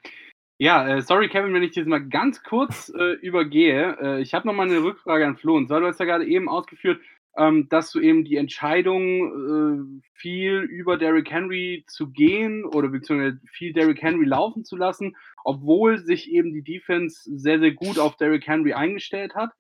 [0.57, 3.97] Ja, äh, sorry Kevin, wenn ich das mal ganz kurz äh, übergehe.
[4.01, 5.55] Äh, ich habe noch mal eine Rückfrage an Flo.
[5.55, 7.01] Und zwar, du hast ja gerade eben ausgeführt,
[7.37, 13.39] ähm, dass du eben die Entscheidung, äh, viel über Derrick Henry zu gehen oder beziehungsweise
[13.51, 18.17] viel Derrick Henry laufen zu lassen, obwohl sich eben die Defense sehr, sehr gut auf
[18.17, 19.51] Derrick Henry eingestellt hat,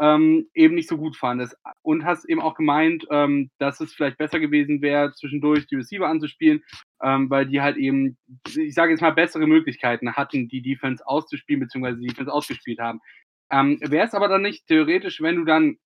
[0.00, 1.56] ähm, eben nicht so gut fandest.
[1.82, 6.08] Und hast eben auch gemeint, ähm, dass es vielleicht besser gewesen wäre, zwischendurch die Receiver
[6.08, 6.62] anzuspielen,
[7.02, 8.16] ähm, weil die halt eben,
[8.54, 13.00] ich sage jetzt mal, bessere Möglichkeiten hatten, die Defense auszuspielen, beziehungsweise die Defense ausgespielt haben.
[13.50, 15.78] Ähm, wäre es aber dann nicht theoretisch, wenn du dann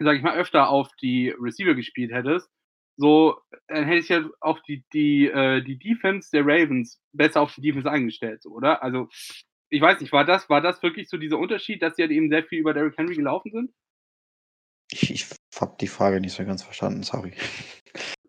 [0.00, 2.50] sag ich mal, öfter auf die Receiver gespielt hättest,
[2.96, 7.54] so dann hätte ich ja auch die, die, äh, die Defense der Ravens besser auf
[7.54, 8.82] die Defense eingestellt, so, oder?
[8.82, 9.08] Also,
[9.70, 12.28] ich weiß nicht, war das, war das wirklich so dieser Unterschied, dass sie halt eben
[12.28, 13.70] sehr viel über Derrick Henry gelaufen sind?
[14.90, 15.26] Ich, ich
[15.60, 17.32] habe die Frage nicht so ganz verstanden, sorry.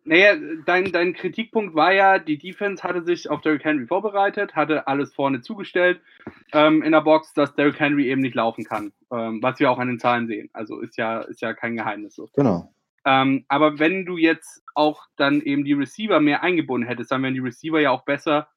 [0.03, 4.87] Naja, dein, dein Kritikpunkt war ja, die Defense hatte sich auf Derrick Henry vorbereitet, hatte
[4.87, 6.01] alles vorne zugestellt
[6.53, 9.79] ähm, in der Box, dass Derrick Henry eben nicht laufen kann, ähm, was wir auch
[9.79, 10.49] an den Zahlen sehen.
[10.53, 12.27] Also ist ja, ist ja kein Geheimnis so.
[12.35, 12.73] Genau.
[13.05, 17.33] Ähm, aber wenn du jetzt auch dann eben die Receiver mehr eingebunden hättest, dann wären
[17.33, 18.47] die Receiver ja auch besser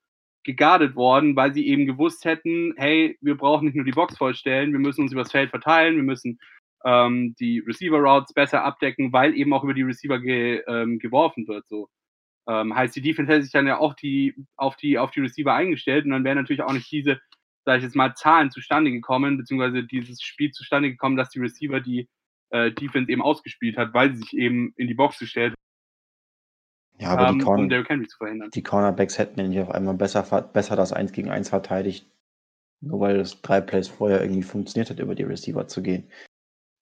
[0.44, 4.72] gegardet worden, weil sie eben gewusst hätten, hey, wir brauchen nicht nur die Box vollstellen,
[4.72, 6.38] wir müssen uns übers Feld verteilen, wir müssen
[6.85, 11.66] ähm, die Receiver-Routes besser abdecken, weil eben auch über die Receiver ge, ähm, geworfen wird.
[11.66, 11.88] So.
[12.46, 15.54] Ähm, heißt, die Defense hätte sich dann ja auch die, auf, die, auf die Receiver
[15.54, 17.20] eingestellt und dann wären natürlich auch nicht diese,
[17.64, 21.80] sag ich jetzt mal, Zahlen zustande gekommen, beziehungsweise dieses Spiel zustande gekommen, dass die Receiver
[21.80, 22.09] die
[22.50, 25.54] äh, Defense eben ausgespielt hat, weil sie sich eben in die Box gestellt
[27.05, 28.51] ja, aber haben, die, Corner um Henry zu verhindern.
[28.53, 32.11] die Cornerbacks hätten ja nicht auf einmal besser, besser das 1 gegen 1 verteidigt,
[32.81, 36.09] nur weil es drei Plays vorher irgendwie funktioniert hat, über die Receiver zu gehen.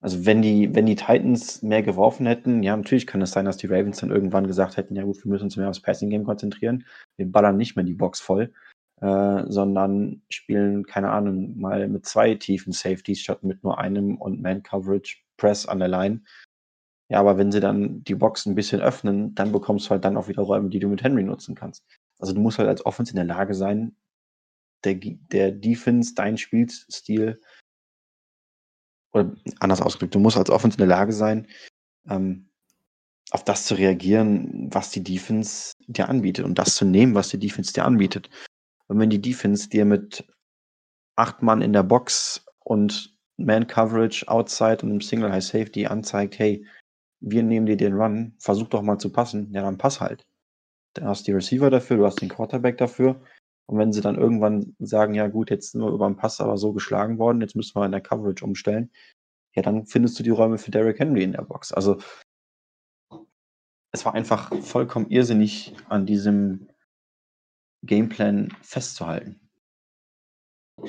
[0.03, 3.57] Also wenn die, wenn die Titans mehr geworfen hätten, ja, natürlich kann es sein, dass
[3.57, 6.85] die Ravens dann irgendwann gesagt hätten, ja gut, wir müssen uns mehr aufs Passing-Game konzentrieren.
[7.17, 8.53] Wir ballern nicht mehr die Box voll,
[9.01, 14.43] äh, sondern spielen, keine Ahnung, mal mit zwei tiefen Safeties statt mit nur einem und
[14.43, 16.23] Man-Coverage Press an der Line.
[17.13, 20.17] Ja, aber wenn sie dann die Box ein bisschen öffnen, dann bekommst du halt dann
[20.17, 21.85] auch wieder Räume, die du mit Henry nutzen kannst.
[22.19, 23.95] Also du musst halt als Offense in der Lage sein,
[24.83, 27.39] der, der Defense, dein Spielstil
[29.13, 31.49] oder anders ausgedrückt, du musst als Offense in der Lage sein,
[32.09, 32.49] ähm,
[33.31, 37.39] auf das zu reagieren, was die Defense dir anbietet und das zu nehmen, was die
[37.39, 38.31] Defense dir anbietet.
[38.87, 40.25] Und wenn die Defense dir mit
[41.17, 46.65] acht Mann in der Box und Man-Coverage outside und einem Single High Safety anzeigt, hey,
[47.23, 50.27] wir nehmen dir den Run, versuch doch mal zu passen, ja, dann pass halt.
[50.95, 53.23] Dann hast du die Receiver dafür, du hast den Quarterback dafür.
[53.67, 56.59] Und wenn sie dann irgendwann sagen, ja gut, jetzt sind wir über den Pass aber
[56.59, 58.91] so geschlagen worden, jetzt müssen wir in der Coverage umstellen,
[59.55, 61.73] ja, dann findest du die Räume für Derrick Henry in der Box.
[61.73, 61.99] Also
[63.93, 66.69] es war einfach vollkommen irrsinnig, an diesem
[67.85, 69.41] Gameplan festzuhalten.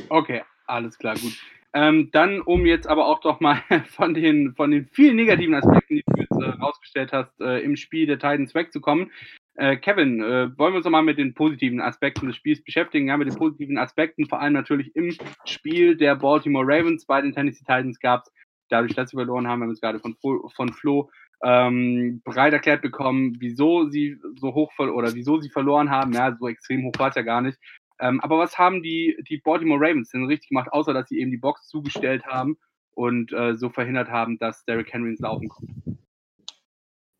[0.09, 1.33] Okay, alles klar, gut.
[1.73, 5.95] Ähm, dann, um jetzt aber auch doch mal von den, von den vielen negativen Aspekten,
[5.95, 9.11] die jetzt äh, rausgestellt hast, äh, im Spiel der Titans wegzukommen,
[9.55, 13.07] Äh, Kevin, äh, wollen wir uns nochmal mit den positiven Aspekten des Spiels beschäftigen?
[13.07, 15.15] Ja, mit den positiven Aspekten, vor allem natürlich im
[15.45, 18.33] Spiel der Baltimore Ravens bei den Tennessee Titans gab es,
[18.69, 20.15] dadurch, dass sie verloren haben, wir haben es gerade von,
[20.55, 21.11] von Flo
[21.43, 26.13] ähm, breit erklärt bekommen, wieso sie so hoch oder wieso sie verloren haben.
[26.13, 27.59] Ja, so extrem hoch war es ja gar nicht.
[27.99, 31.29] Ähm, aber was haben die, die Baltimore Ravens denn richtig gemacht, außer dass sie eben
[31.29, 32.57] die Box zugestellt haben
[32.95, 35.69] und äh, so verhindert haben, dass Derrick Henry ins Laufen kommt?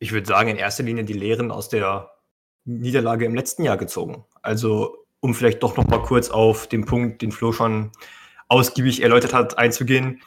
[0.04, 2.12] Ich würde sagen, in erster Linie die Lehren aus der
[2.66, 4.26] Niederlage im letzten Jahr gezogen.
[4.42, 7.92] Also, um vielleicht doch noch mal kurz auf den Punkt, den Flo schon
[8.50, 10.22] ausgiebig erläutert hat, einzugehen.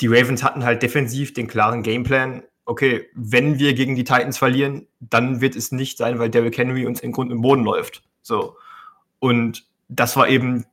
[0.00, 2.42] Die Ravens hatten halt defensiv den klaren Gameplan.
[2.64, 6.84] Okay, wenn wir gegen die Titans verlieren, dann wird es nicht sein, weil Derrick Henry
[6.84, 8.02] uns im Grund im Boden läuft.
[8.22, 8.56] So.
[9.20, 10.66] Und das war eben,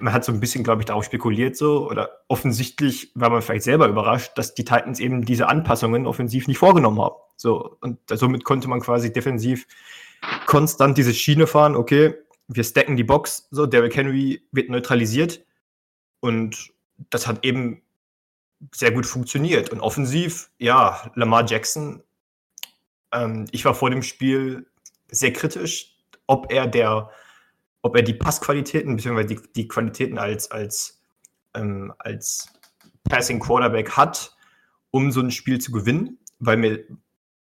[0.00, 3.64] man hat so ein bisschen, glaube ich, darauf spekuliert, so, oder offensichtlich war man vielleicht
[3.64, 7.16] selber überrascht, dass die Titans eben diese Anpassungen offensiv nicht vorgenommen haben.
[7.36, 9.66] So, und somit konnte man quasi defensiv
[10.46, 12.14] konstant diese Schiene fahren, okay,
[12.48, 15.44] wir stacken die Box, so, Derrick Henry wird neutralisiert
[16.20, 16.72] und
[17.10, 17.82] das hat eben
[18.74, 19.70] sehr gut funktioniert.
[19.70, 22.02] Und offensiv, ja, Lamar Jackson,
[23.12, 24.66] ähm, ich war vor dem Spiel
[25.10, 25.96] sehr kritisch,
[26.26, 27.10] ob er der,
[27.82, 31.02] ob er die Passqualitäten, beziehungsweise die, die Qualitäten als, als,
[31.54, 32.48] ähm, als
[33.08, 34.36] Passing Quarterback hat,
[34.90, 36.84] um so ein Spiel zu gewinnen, weil mir,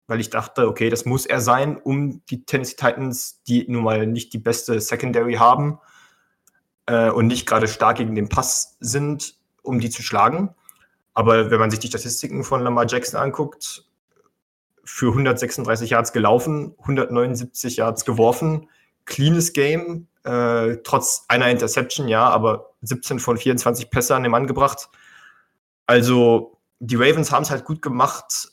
[0.06, 4.06] weil ich dachte, okay, das muss er sein, um die Tennessee Titans, die nun mal
[4.06, 5.78] nicht die beste Secondary haben
[6.86, 10.54] äh, und nicht gerade stark gegen den Pass sind, um die zu schlagen.
[11.14, 13.84] Aber wenn man sich die Statistiken von Lamar Jackson anguckt,
[14.84, 18.68] für 136 Yards gelaufen, 179 Yards geworfen,
[19.04, 24.46] cleanes Game, äh, trotz einer Interception, ja, aber 17 von 24 Pässe an den Mann
[24.46, 24.88] gebracht.
[25.86, 28.52] Also die Ravens haben es halt gut gemacht,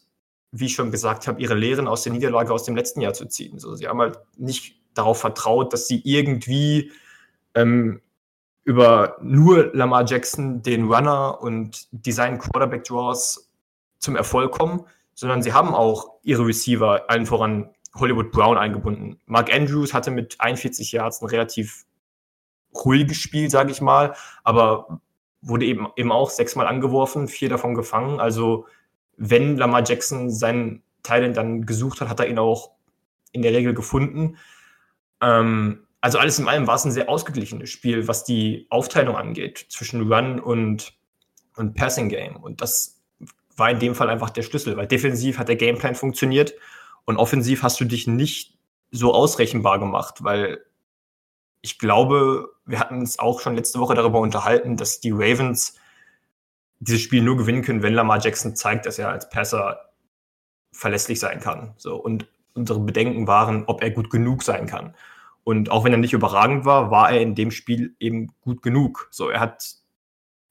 [0.51, 3.25] wie ich schon gesagt habe, ihre Lehren aus der Niederlage aus dem letzten Jahr zu
[3.25, 3.59] ziehen.
[3.59, 6.91] So, sie haben halt nicht darauf vertraut, dass sie irgendwie
[7.53, 8.01] ähm,
[8.63, 13.51] über nur Lamar Jackson den Runner und Design Quarterback Draws
[13.99, 19.19] zum Erfolg kommen, sondern sie haben auch ihre Receiver allen voran Hollywood Brown eingebunden.
[19.25, 21.85] Mark Andrews hatte mit 41 Yards ein relativ
[22.73, 25.01] ruhiges Spiel, sage ich mal, aber
[25.41, 28.19] wurde eben, eben auch sechsmal angeworfen, vier davon gefangen.
[28.19, 28.65] Also
[29.17, 32.71] wenn Lamar Jackson seinen Talent dann gesucht hat, hat er ihn auch
[33.31, 34.37] in der Regel gefunden.
[35.21, 39.65] Ähm, also alles in allem war es ein sehr ausgeglichenes Spiel, was die Aufteilung angeht
[39.69, 40.93] zwischen Run und,
[41.55, 42.35] und Passing Game.
[42.35, 43.01] Und das
[43.55, 46.53] war in dem Fall einfach der Schlüssel, weil defensiv hat der Gameplan funktioniert
[47.05, 48.57] und offensiv hast du dich nicht
[48.91, 50.65] so ausrechenbar gemacht, weil
[51.61, 55.75] ich glaube, wir hatten uns auch schon letzte Woche darüber unterhalten, dass die Ravens
[56.79, 59.89] dieses Spiel nur gewinnen können, wenn Lamar Jackson zeigt, dass er als Passer
[60.71, 61.73] verlässlich sein kann.
[61.77, 64.93] So, und unsere Bedenken waren, ob er gut genug sein kann.
[65.43, 69.07] Und auch wenn er nicht überragend war, war er in dem Spiel eben gut genug.
[69.11, 69.75] So, er hat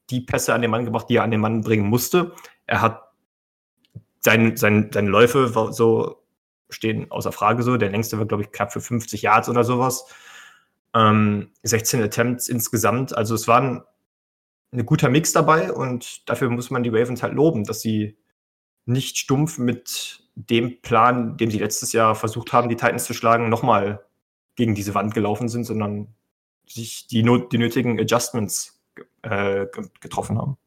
[0.09, 2.33] die Pässe an den Mann gebracht, die er an den Mann bringen musste.
[2.65, 3.01] Er hat
[4.21, 6.24] sein, sein, seine Läufe so
[6.75, 7.77] stehen außer Frage so.
[7.77, 10.05] Der längste war, glaube ich, knapp für 50 Yards oder sowas.
[10.93, 13.17] Ähm, 16 Attempts insgesamt.
[13.17, 13.81] Also es war ein,
[14.71, 18.17] ein guter Mix dabei und dafür muss man die Ravens halt loben, dass sie
[18.85, 23.49] nicht stumpf mit dem Plan, dem sie letztes Jahr versucht haben, die Titans zu schlagen,
[23.49, 24.05] nochmal
[24.55, 26.13] gegen diese Wand gelaufen sind, sondern
[26.67, 28.81] sich die, not die nötigen Adjustments
[29.21, 29.65] äh,
[30.01, 30.57] getroffen haben.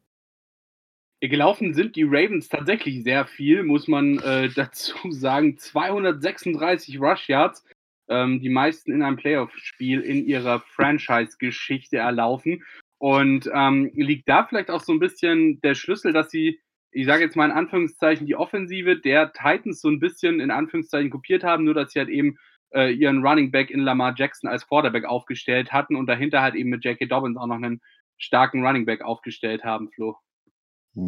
[1.20, 5.58] Gelaufen sind die Ravens tatsächlich sehr viel, muss man äh, dazu sagen.
[5.58, 7.64] 236 Rush Yards,
[8.08, 12.64] ähm, die meisten in einem Playoff-Spiel in ihrer Franchise-Geschichte erlaufen.
[12.98, 17.22] Und ähm, liegt da vielleicht auch so ein bisschen der Schlüssel, dass sie, ich sage
[17.22, 21.64] jetzt mal in Anführungszeichen, die Offensive der Titans so ein bisschen in Anführungszeichen kopiert haben,
[21.64, 22.38] nur dass sie halt eben
[22.74, 26.70] äh, ihren Running Back in Lamar Jackson als Quarterback aufgestellt hatten und dahinter halt eben
[26.70, 27.06] mit J.K.
[27.06, 27.80] Dobbins auch noch einen
[28.16, 30.16] starken Running Back aufgestellt haben, Flo.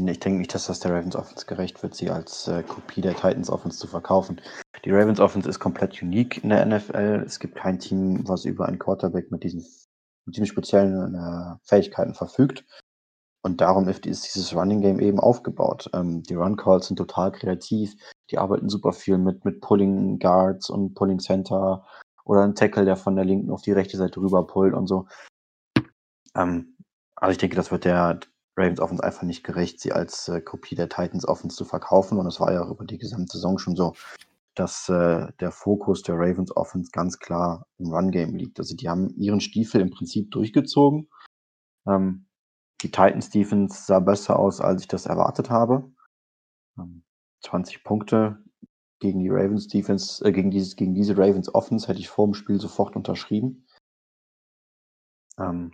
[0.07, 3.15] Ich denke nicht, dass das der Ravens Offense gerecht wird, sie als äh, Kopie der
[3.15, 4.41] Titans Offense zu verkaufen.
[4.85, 7.25] Die Ravens Offense ist komplett unique in der NFL.
[7.27, 9.67] Es gibt kein Team, was über einen Quarterback mit diesen,
[10.27, 12.65] mit diesen speziellen äh, Fähigkeiten verfügt.
[13.43, 15.91] Und darum ist dieses Running Game eben aufgebaut.
[15.93, 17.95] Ähm, die Run Calls sind total kreativ.
[18.31, 21.85] Die arbeiten super viel mit, mit Pulling Guards und Pulling Center
[22.25, 25.09] oder ein Tackle, der von der linken auf die rechte Seite rüber pullt und so.
[26.37, 26.77] Ähm,
[27.17, 28.21] also ich denke, das wird der,
[28.61, 32.19] Ravens Offense einfach nicht gerecht, sie als äh, Kopie der Titans Offense zu verkaufen.
[32.19, 33.95] Und es war ja auch über die gesamte Saison schon so,
[34.55, 38.59] dass äh, der Fokus der Ravens Offense ganz klar im Run-Game liegt.
[38.59, 41.09] Also die haben ihren Stiefel im Prinzip durchgezogen.
[41.87, 42.27] Ähm,
[42.83, 45.91] die Titans Defense sah besser aus, als ich das erwartet habe.
[46.79, 47.03] Ähm,
[47.43, 48.43] 20 Punkte
[49.01, 52.35] gegen die Ravens Defense, äh, gegen, dieses, gegen diese Ravens Offense hätte ich vor dem
[52.35, 53.67] Spiel sofort unterschrieben.
[55.39, 55.73] Ähm,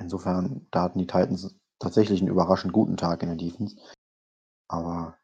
[0.00, 3.76] insofern, da hatten die Titans tatsächlich einen überraschend guten Tag in der Defense.
[4.68, 5.16] Aber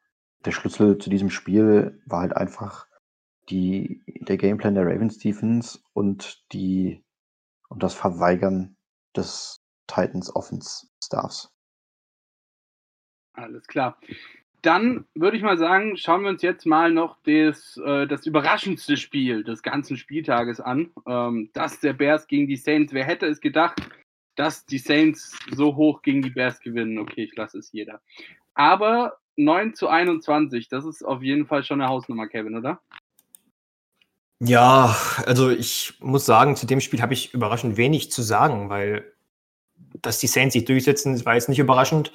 [0.45, 2.87] der Schlüssel zu diesem Spiel war halt einfach
[3.49, 7.05] die, der Gameplan der Ravens Defense und die
[7.69, 8.77] und das Verweigern
[9.17, 11.53] des Titans Offense Staffs.
[13.33, 13.99] Alles klar.
[14.63, 18.97] Dann würde ich mal sagen, schauen wir uns jetzt mal noch das, äh, das überraschendste
[18.97, 20.91] Spiel des ganzen Spieltages an.
[21.07, 22.95] Ähm, das der Bears gegen die Saints.
[22.95, 23.77] Wer hätte es gedacht,
[24.37, 26.99] dass die Saints so hoch gegen die Bears gewinnen?
[26.99, 28.01] Okay, ich lasse es jeder.
[28.55, 32.81] Aber 9 zu 21, das ist auf jeden Fall schon eine Hausnummer, Kevin, oder?
[34.41, 39.15] Ja, also ich muss sagen, zu dem Spiel habe ich überraschend wenig zu sagen, weil
[40.03, 42.13] dass die Saints sich durchsetzen, war jetzt nicht überraschend.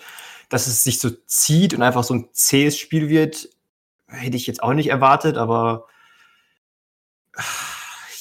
[0.50, 3.50] Dass es sich so zieht und einfach so ein zähes Spiel wird,
[4.08, 5.86] hätte ich jetzt auch nicht erwartet, aber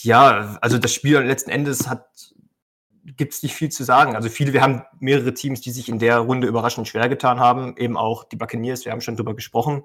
[0.02, 2.34] ja, also das Spiel letzten Endes hat
[3.16, 4.14] gibt es nicht viel zu sagen.
[4.14, 7.76] Also viele, wir haben mehrere Teams, die sich in der Runde überraschend schwer getan haben,
[7.76, 9.84] eben auch die Buccaneers, wir haben schon drüber gesprochen,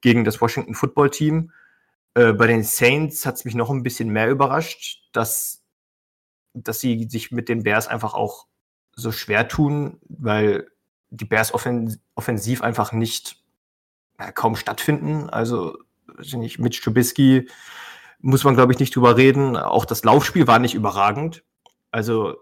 [0.00, 1.52] gegen das Washington Football Team.
[2.14, 5.62] Äh, bei den Saints hat es mich noch ein bisschen mehr überrascht, dass,
[6.54, 8.46] dass sie sich mit den Bears einfach auch
[8.96, 10.68] so schwer tun, weil
[11.10, 13.42] die Bears offen, offensiv einfach nicht
[14.18, 15.28] äh, kaum stattfinden.
[15.30, 15.78] Also
[16.32, 17.48] nicht, mit Trubisky
[18.18, 19.56] muss man, glaube ich, nicht drüber reden.
[19.56, 21.42] Auch das Laufspiel war nicht überragend.
[21.90, 22.36] Also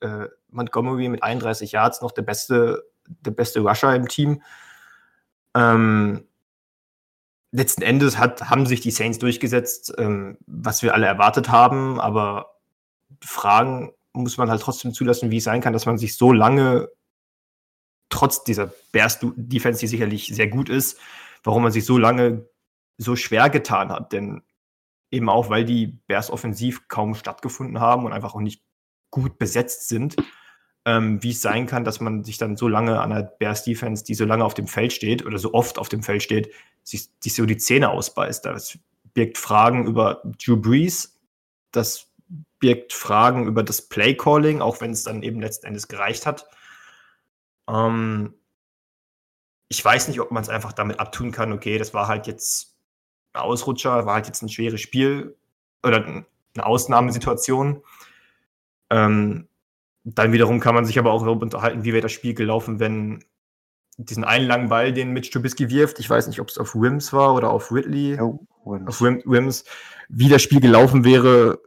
[0.00, 4.42] äh, Montgomery mit 31 Yards noch der beste, der beste Rusher im Team.
[5.54, 6.26] Ähm,
[7.52, 12.56] letzten Endes hat, haben sich die Saints durchgesetzt, ähm, was wir alle erwartet haben, aber
[13.20, 16.88] Fragen muss man halt trotzdem zulassen, wie es sein kann, dass man sich so lange,
[18.08, 20.98] trotz dieser Bears-Defense, die sicherlich sehr gut ist,
[21.44, 22.48] warum man sich so lange
[22.98, 24.12] so schwer getan hat.
[24.12, 24.42] Denn
[25.10, 28.62] eben auch, weil die Bears offensiv kaum stattgefunden haben und einfach auch nicht
[29.10, 30.16] gut besetzt sind,
[30.84, 34.04] ähm, wie es sein kann, dass man sich dann so lange an der Bears Defense,
[34.04, 36.52] die so lange auf dem Feld steht oder so oft auf dem Feld steht,
[36.82, 38.44] sich, sich so die Zähne ausbeißt.
[38.44, 38.78] Das
[39.14, 41.18] birgt Fragen über Drew Brees,
[41.72, 42.08] das
[42.58, 46.46] birgt Fragen über das Play Calling, auch wenn es dann eben letzten Endes gereicht hat.
[47.68, 48.34] Ähm,
[49.68, 52.76] ich weiß nicht, ob man es einfach damit abtun kann, okay, das war halt jetzt
[53.32, 55.36] ein Ausrutscher, war halt jetzt ein schweres Spiel
[55.84, 57.82] oder eine Ausnahmesituation.
[58.90, 59.48] Ähm,
[60.04, 63.24] dann wiederum kann man sich aber auch darüber unterhalten, wie wäre das Spiel gelaufen, wenn
[63.96, 67.12] diesen einen langen Ball, den Mitch Trubisky wirft, ich weiß nicht, ob es auf Wims
[67.12, 69.64] war oder auf Ridley, oh, auf Wim, Wims,
[70.08, 71.60] wie das Spiel gelaufen wäre,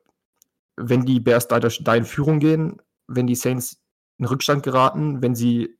[0.75, 3.81] wenn die Bears da, da in Führung gehen, wenn die Saints
[4.17, 5.77] in Rückstand geraten, wenn sie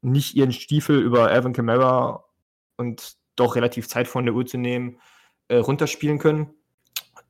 [0.00, 2.24] nicht ihren Stiefel über Alvin Kamara
[2.76, 5.00] und doch relativ Zeit von der Uhr zu nehmen,
[5.48, 6.54] äh, runterspielen können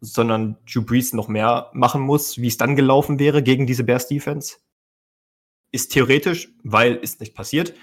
[0.01, 4.09] sondern Drew Brees noch mehr machen muss, wie es dann gelaufen wäre gegen diese Bears
[4.09, 4.57] Defense.
[5.73, 7.75] Ist theoretisch, weil ist nicht passiert.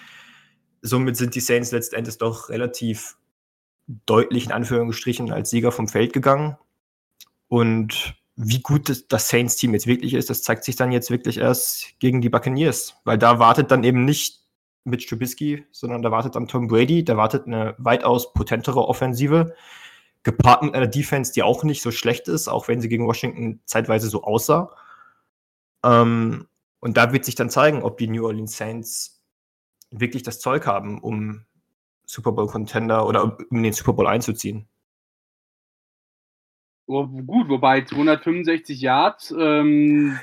[0.82, 3.18] Somit sind die Saints letztendlich doch relativ
[4.06, 6.58] deutlich in Anführungsstrichen als Sieger vom Feld gegangen.
[7.48, 12.00] Und wie gut das Saints-Team jetzt wirklich ist, das zeigt sich dann jetzt wirklich erst
[12.00, 12.96] gegen die Buccaneers.
[13.04, 14.42] Weil da wartet dann eben nicht
[14.84, 19.56] Mitch Trubisky, sondern da wartet dann Tom Brady, da wartet eine weitaus potentere Offensive,
[20.28, 23.62] gepaart mit einer Defense, die auch nicht so schlecht ist, auch wenn sie gegen Washington
[23.64, 24.76] zeitweise so aussah.
[25.86, 26.48] Ähm,
[26.82, 29.24] und da wird sich dann zeigen, ob die New Orleans Saints
[29.90, 31.46] wirklich das Zeug haben, um
[32.06, 34.68] Super Bowl Contender oder um den Super Bowl einzuziehen.
[36.88, 40.20] Oh, gut, wobei 265 Yards, ähm,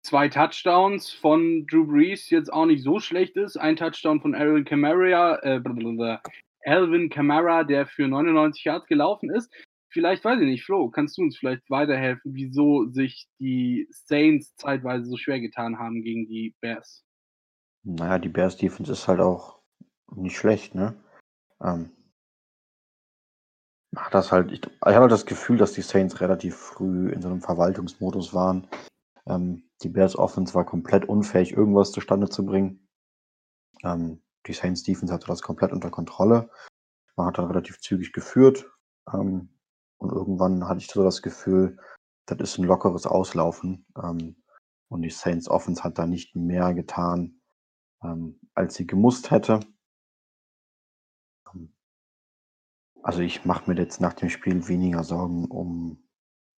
[0.00, 3.58] zwei Touchdowns von Drew Brees jetzt auch nicht so schlecht ist.
[3.58, 5.60] Ein Touchdown von Aaron Camara, äh,
[6.64, 9.52] Alvin Kamara, der für 99 Yards gelaufen ist.
[9.90, 15.04] Vielleicht, weiß ich nicht, Flo, kannst du uns vielleicht weiterhelfen, wieso sich die Saints zeitweise
[15.04, 17.04] so schwer getan haben gegen die Bears?
[17.82, 19.58] Naja, die Bears Defense ist halt auch
[20.14, 20.94] nicht schlecht, ne?
[21.62, 21.90] Ähm,
[24.10, 27.28] das halt, ich, ich habe halt das Gefühl, dass die Saints relativ früh in so
[27.28, 28.66] einem Verwaltungsmodus waren.
[29.26, 32.88] Ähm, die Bears Offense war komplett unfähig, irgendwas zustande zu bringen.
[33.84, 36.50] Ähm, die Saints Defense hatte das komplett unter Kontrolle.
[37.16, 38.70] Man hat dann relativ zügig geführt.
[39.12, 39.48] Ähm,
[39.98, 41.78] und irgendwann hatte ich so das Gefühl,
[42.26, 43.86] das ist ein lockeres Auslaufen.
[43.96, 44.42] Ähm,
[44.88, 47.40] und die Saints Offense hat da nicht mehr getan,
[48.02, 49.60] ähm, als sie gemusst hätte.
[53.02, 56.08] Also ich mache mir jetzt nach dem Spiel weniger Sorgen um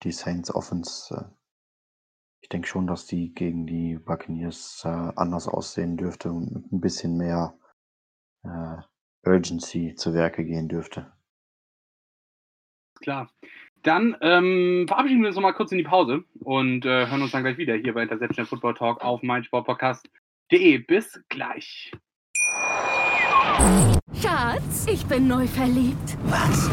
[0.02, 1.14] die Saints Offense.
[1.14, 1.24] Äh,
[2.40, 6.80] ich denke schon, dass die gegen die Buccaneers äh, anders aussehen dürfte und mit ein
[6.80, 7.58] bisschen mehr
[8.44, 11.12] äh, Urgency zu Werke gehen dürfte.
[13.00, 13.30] Klar.
[13.82, 17.32] Dann ähm, verabschieden wir uns noch mal kurz in die Pause und äh, hören uns
[17.32, 20.78] dann gleich wieder hier bei Interception Football Talk auf meinsportpodcast.de.
[20.78, 21.92] Bis gleich.
[24.22, 26.16] Schatz, ich bin neu verliebt.
[26.24, 26.70] Was?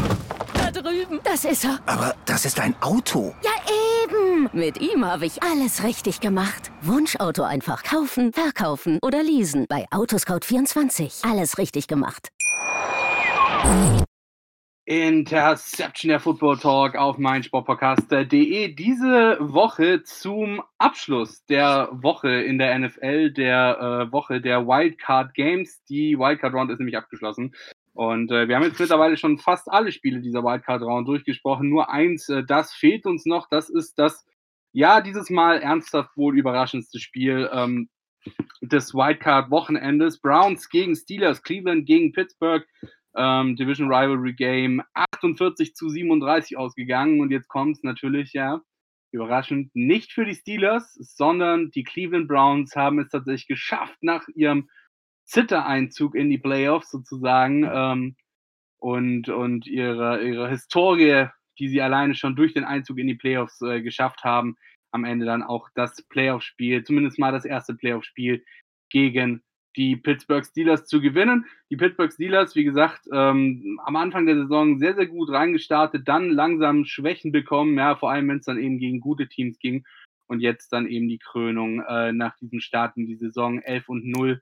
[0.54, 1.20] Da drüben.
[1.22, 1.80] Das ist er.
[1.84, 3.34] Aber das ist ein Auto.
[3.42, 3.50] Ja,
[4.52, 6.72] Mit ihm habe ich alles richtig gemacht.
[6.82, 9.66] Wunschauto einfach kaufen, verkaufen oder leasen.
[9.68, 11.30] Bei Autoscout24.
[11.30, 12.28] Alles richtig gemacht.
[14.84, 18.74] Interception der Football Talk auf meinsportpodcast.de.
[18.74, 25.84] Diese Woche zum Abschluss der Woche in der NFL, der äh, Woche der Wildcard Games.
[25.84, 27.54] Die Wildcard Round ist nämlich abgeschlossen.
[27.94, 31.68] Und äh, wir haben jetzt mittlerweile schon fast alle Spiele dieser Wildcard Round durchgesprochen.
[31.68, 33.48] Nur eins, äh, das fehlt uns noch.
[33.48, 34.26] Das ist das,
[34.72, 37.88] ja, dieses Mal ernsthaft wohl überraschendste Spiel ähm,
[38.60, 40.20] des Wildcard Wochenendes.
[40.20, 42.66] Browns gegen Steelers, Cleveland gegen Pittsburgh
[43.16, 47.20] ähm, Division Rivalry Game 48 zu 37 ausgegangen.
[47.20, 48.60] Und jetzt kommt es natürlich, ja,
[49.10, 54.70] überraschend, nicht für die Steelers, sondern die Cleveland Browns haben es tatsächlich geschafft, nach ihrem
[55.24, 58.16] Zittereinzug in die Playoffs sozusagen ähm,
[58.78, 61.26] und, und ihre, ihre Historie,
[61.58, 64.56] die sie alleine schon durch den Einzug in die Playoffs äh, geschafft haben,
[64.90, 68.44] am Ende dann auch das Playoff-Spiel, zumindest mal das erste Playoff-Spiel
[68.90, 69.42] gegen
[69.76, 71.46] die Pittsburgh Steelers zu gewinnen.
[71.70, 76.30] Die Pittsburgh Steelers, wie gesagt, ähm, am Anfang der Saison sehr, sehr gut reingestartet, dann
[76.30, 79.84] langsam Schwächen bekommen, ja, vor allem wenn es dann eben gegen gute Teams ging.
[80.26, 84.06] Und jetzt dann eben die Krönung äh, nach diesem Start in die Saison 11 und
[84.06, 84.36] 0 äh,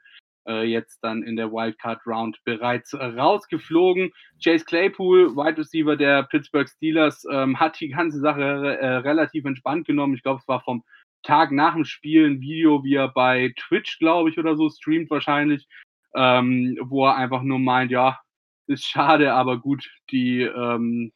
[0.47, 4.11] jetzt dann in der Wildcard Round bereits rausgeflogen.
[4.43, 9.86] Chase Claypool, Wide Receiver der Pittsburgh Steelers, ähm, hat die ganze Sache äh, relativ entspannt
[9.86, 10.14] genommen.
[10.14, 10.82] Ich glaube, es war vom
[11.22, 15.11] Tag nach dem Spiel ein Video, wie er bei Twitch, glaube ich, oder so streamt
[15.11, 15.68] wahrscheinlich,
[16.14, 18.18] ähm, wo er einfach nur meint, ja,
[18.66, 21.12] ist schade, aber gut, die, ähm,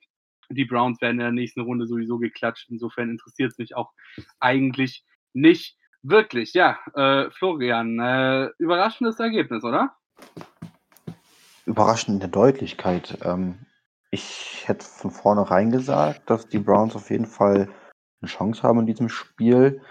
[0.51, 2.69] die Browns werden in der nächsten Runde sowieso geklatscht.
[2.69, 3.93] Insofern interessiert es mich auch
[4.41, 6.55] eigentlich nicht wirklich.
[6.55, 9.97] Ja, äh, Florian, äh, überraschendes Ergebnis, oder?
[11.67, 13.19] Überraschend in der Deutlichkeit.
[13.23, 13.59] Ähm,
[14.11, 17.69] ich hätte von vornherein gesagt, dass die Browns auf jeden Fall
[18.21, 19.83] eine Chance haben in diesem Spiel.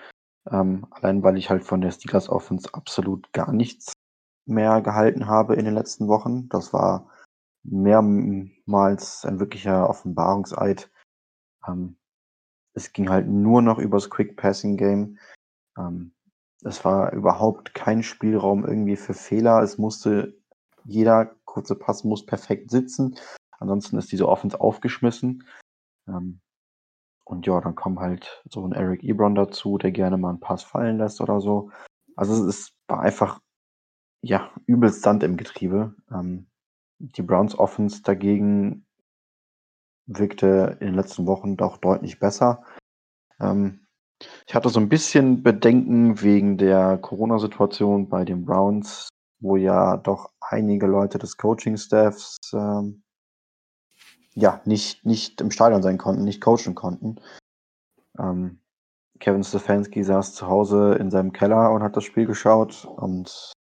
[0.50, 3.94] Ähm, allein weil ich halt von der Steelers Offense absolut gar nichts
[4.46, 6.50] mehr gehalten habe in den letzten Wochen.
[6.50, 7.10] Das war
[7.64, 10.90] mehrmals ein wirklicher Offenbarungseid.
[11.68, 11.98] Ähm,
[12.74, 15.18] es ging halt nur noch übers Quick Passing Game.
[15.78, 16.14] Ähm,
[16.64, 19.62] es war überhaupt kein Spielraum irgendwie für Fehler.
[19.62, 20.34] Es musste
[20.86, 23.18] jeder kurze Pass muss perfekt sitzen.
[23.60, 25.46] Ansonsten ist diese Offense aufgeschmissen.
[26.08, 26.42] Ähm,
[27.26, 30.64] und ja, dann kommt halt so ein Eric Ebron dazu, der gerne mal einen Pass
[30.64, 31.72] fallen lässt oder so.
[32.16, 33.40] Also es war einfach,
[34.22, 35.96] ja, übelst Sand im Getriebe.
[36.12, 36.48] Ähm,
[37.00, 38.86] die Browns Offense dagegen
[40.06, 42.64] wirkte in den letzten Wochen doch deutlich besser.
[43.40, 43.88] Ähm,
[44.48, 49.10] ich hatte so ein bisschen Bedenken wegen der Corona-Situation bei den Browns,
[49.40, 53.04] wo ja doch einige Leute des Coaching-Staffs ähm,
[54.36, 57.20] ja, nicht, nicht im Stadion sein konnten, nicht coachen konnten.
[58.18, 58.60] Ähm,
[59.20, 63.54] Kevin Stefanski saß zu Hause in seinem Keller und hat das Spiel geschaut und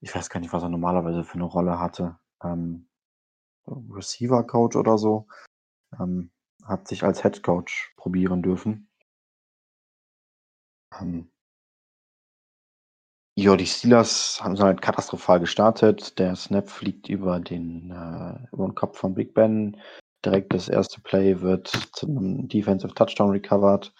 [0.00, 2.18] ich weiß gar nicht, was er normalerweise für eine Rolle hatte.
[2.42, 2.88] Ähm,
[3.66, 5.26] Receiver Coach oder so.
[5.98, 6.30] Ähm,
[6.64, 8.88] hat sich als Head Coach probieren dürfen.
[11.00, 11.30] Ähm,
[13.34, 16.18] ja, die Steelers haben so halt katastrophal gestartet.
[16.18, 19.78] Der Snap fliegt über den, äh, über den Kopf von Big Ben.
[20.24, 23.92] Direkt das erste Play wird zu einem Defensive Touchdown recovered.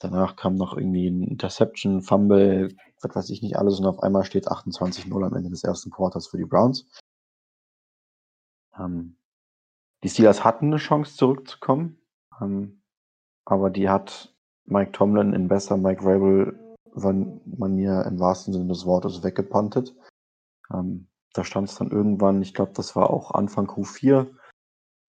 [0.00, 3.78] Danach kam noch irgendwie ein Interception, Fumble, was weiß ich nicht alles.
[3.78, 6.88] Und auf einmal steht 28-0 am Ende des ersten Quarters für die Browns.
[8.76, 9.16] Ähm,
[10.02, 12.02] die Steelers hatten eine Chance zurückzukommen.
[12.40, 12.82] Ähm,
[13.44, 14.31] aber die hat
[14.66, 16.58] Mike Tomlin in besser Mike Rabel
[16.94, 19.94] Manier im wahrsten Sinne des Wortes weggepantet.
[20.72, 24.30] Ähm, da stand es dann irgendwann, ich glaube, das war auch Anfang Q4.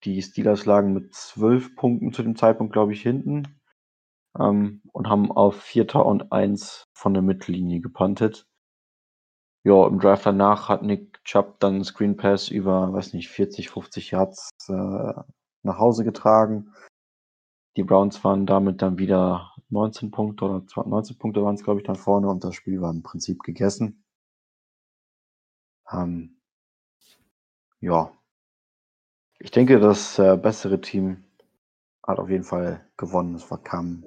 [0.06, 3.60] Die Steelers lagen mit zwölf Punkten zu dem Zeitpunkt, glaube ich, hinten
[4.40, 8.48] ähm, und haben auf Vierter und Eins von der Mittellinie gepantet.
[9.66, 14.12] Ja, im Draft danach hat Nick Chubb dann Screen Pass über, weiß nicht, 40, 50
[14.12, 15.14] Yards äh,
[15.64, 16.74] nach Hause getragen.
[17.76, 21.86] Die Browns waren damit dann wieder 19 Punkte oder 19 Punkte waren es, glaube ich,
[21.86, 24.04] dann vorne und das Spiel war im Prinzip gegessen.
[25.92, 26.38] Ähm,
[27.80, 28.12] ja.
[29.40, 31.24] Ich denke, das äh, bessere Team
[32.06, 33.36] hat auf jeden Fall gewonnen.
[33.36, 34.06] Es war kam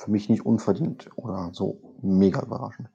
[0.00, 2.88] für mich nicht unverdient oder so mega überraschend.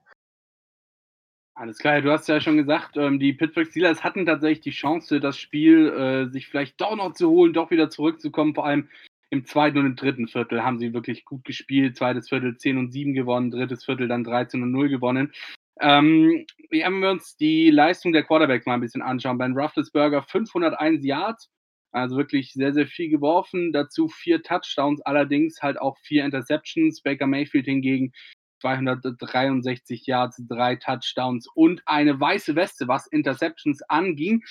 [1.54, 5.18] Alles klar, du hast ja schon gesagt, ähm, die Pittsburgh Steelers hatten tatsächlich die Chance,
[5.18, 8.54] das Spiel äh, sich vielleicht doch noch zu holen, doch wieder zurückzukommen.
[8.54, 8.88] Vor allem
[9.30, 11.96] im zweiten und im dritten Viertel haben sie wirklich gut gespielt.
[11.96, 15.32] Zweites Viertel 10 und 7 gewonnen, drittes Viertel dann 13 und 0 gewonnen.
[15.80, 19.38] Ähm, wenn wir uns die Leistung der Quarterbacks mal ein bisschen anschauen.
[19.38, 21.50] Ben Roethlisberger 501 Yards,
[21.92, 23.72] also wirklich sehr, sehr viel geworfen.
[23.72, 27.02] Dazu vier Touchdowns, allerdings halt auch vier Interceptions.
[27.02, 28.12] Baker Mayfield hingegen
[28.60, 34.42] 263 Yards, drei Touchdowns und eine weiße Weste, was Interceptions anging.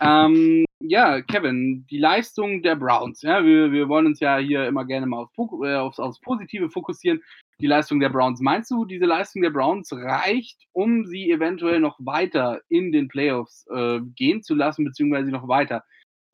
[0.00, 3.22] Ähm, ja, Kevin, die Leistung der Browns.
[3.22, 5.30] Ja, wir, wir wollen uns ja hier immer gerne mal auf,
[5.62, 7.22] äh, aufs, aufs Positive fokussieren.
[7.60, 8.40] Die Leistung der Browns.
[8.40, 13.66] Meinst du, diese Leistung der Browns reicht, um sie eventuell noch weiter in den Playoffs
[13.70, 15.84] äh, gehen zu lassen, beziehungsweise noch weiter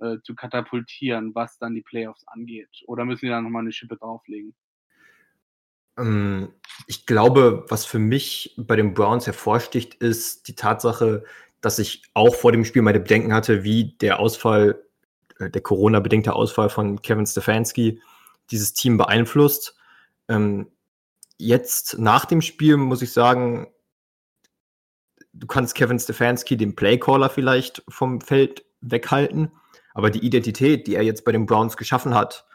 [0.01, 2.71] äh, zu katapultieren, was dann die Playoffs angeht?
[2.87, 4.55] Oder müssen wir da nochmal eine Schippe drauflegen?
[5.99, 6.55] Ähm,
[6.87, 11.25] ich glaube, was für mich bei den Browns hervorsticht, ist die Tatsache,
[11.61, 14.83] dass ich auch vor dem Spiel meine Bedenken hatte, wie der Ausfall,
[15.39, 18.01] äh, der Corona-bedingte Ausfall von Kevin Stefanski
[18.51, 19.77] dieses Team beeinflusst.
[20.29, 20.69] Ähm,
[21.39, 23.69] jetzt nach dem Spiel muss ich sagen,
[25.33, 29.53] du kannst Kevin Stefanski, den Playcaller, vielleicht vom Feld weghalten,
[29.95, 32.47] aber die Identität, die er jetzt bei den Browns geschaffen hat,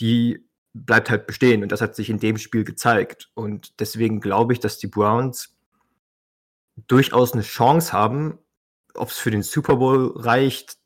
[0.00, 3.30] die bleibt halt bestehen und das hat sich in dem Spiel gezeigt.
[3.34, 5.53] Und deswegen glaube ich, dass die Browns
[6.76, 8.38] durchaus eine Chance haben,
[8.94, 10.76] ob es für den Super Bowl reicht.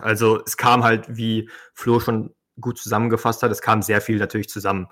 [0.00, 4.48] Also es kam halt, wie Flo schon gut zusammengefasst hat, es kam sehr viel natürlich
[4.48, 4.88] zusammen.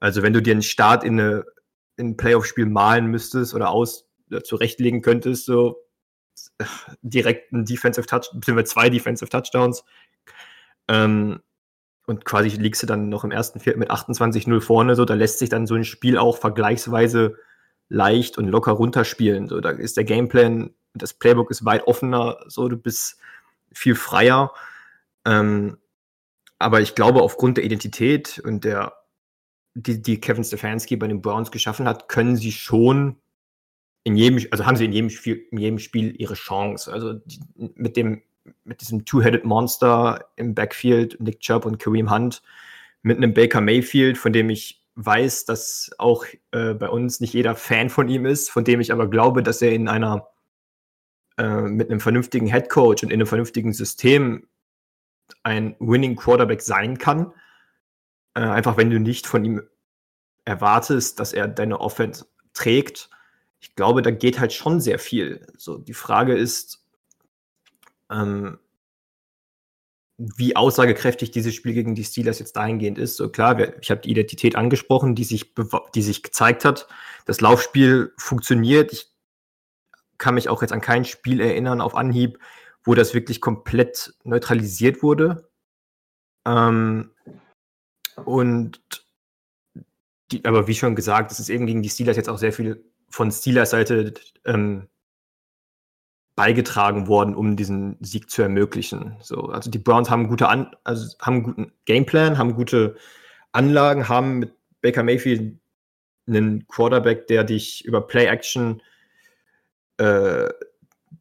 [0.00, 1.44] Also wenn du dir einen Start in, eine,
[1.96, 5.84] in ein Playoff-Spiel malen müsstest oder aus oder zurechtlegen könntest, so
[7.02, 9.84] direkt ein Defensive Touch, beziehungsweise zwei Defensive Touchdowns,
[10.88, 11.40] ähm,
[12.06, 15.40] und quasi liegst du dann noch im ersten Viertel mit 28-0 vorne, so, da lässt
[15.40, 17.36] sich dann so ein Spiel auch vergleichsweise
[17.88, 19.48] leicht und locker runterspielen.
[19.48, 23.18] So, da ist der Gameplan, das Playbook ist weit offener, so, du bist
[23.72, 24.52] viel freier.
[25.24, 25.78] Ähm,
[26.58, 28.94] aber ich glaube, aufgrund der Identität und der,
[29.74, 33.16] die, die Kevin Stefanski bei den Browns geschaffen hat, können sie schon
[34.04, 36.92] in jedem, also haben sie in jedem Spiel, in jedem Spiel ihre Chance.
[36.92, 37.40] Also die,
[37.74, 38.22] mit dem
[38.64, 42.42] mit diesem Two-Headed Monster im Backfield, Nick Chubb und Kareem Hunt,
[43.02, 47.54] mit einem Baker Mayfield, von dem ich weiß, dass auch äh, bei uns nicht jeder
[47.54, 50.28] Fan von ihm ist, von dem ich aber glaube, dass er in einer
[51.36, 54.48] äh, mit einem vernünftigen Head Coach und in einem vernünftigen System
[55.44, 57.32] ein Winning Quarterback sein kann.
[58.34, 59.62] Äh, einfach wenn du nicht von ihm
[60.44, 63.08] erwartest, dass er deine Offense trägt.
[63.60, 65.46] Ich glaube, da geht halt schon sehr viel.
[65.56, 66.84] So, die Frage ist,
[68.10, 68.58] ähm,
[70.18, 73.16] wie aussagekräftig dieses Spiel gegen die Steelers jetzt dahingehend ist.
[73.16, 75.54] So klar, ich habe die Identität angesprochen, die sich,
[75.94, 76.88] die sich gezeigt hat.
[77.24, 78.92] Das Laufspiel funktioniert.
[78.92, 79.12] Ich
[80.18, 82.40] kann mich auch jetzt an kein Spiel erinnern auf Anhieb,
[82.82, 85.48] wo das wirklich komplett neutralisiert wurde.
[86.44, 87.12] Ähm,
[88.24, 88.80] und
[90.32, 92.84] die, aber wie schon gesagt, es ist eben gegen die Steelers jetzt auch sehr viel
[93.08, 94.14] von Steelers Seite
[94.44, 94.88] ähm,
[96.38, 99.16] beigetragen worden, um diesen Sieg zu ermöglichen.
[99.20, 102.94] So, also die Browns haben gute An also haben einen guten Gameplan, haben gute
[103.50, 105.58] Anlagen, haben mit Baker Mayfield
[106.28, 108.80] einen Quarterback, der dich über Play Action,
[109.96, 110.48] äh,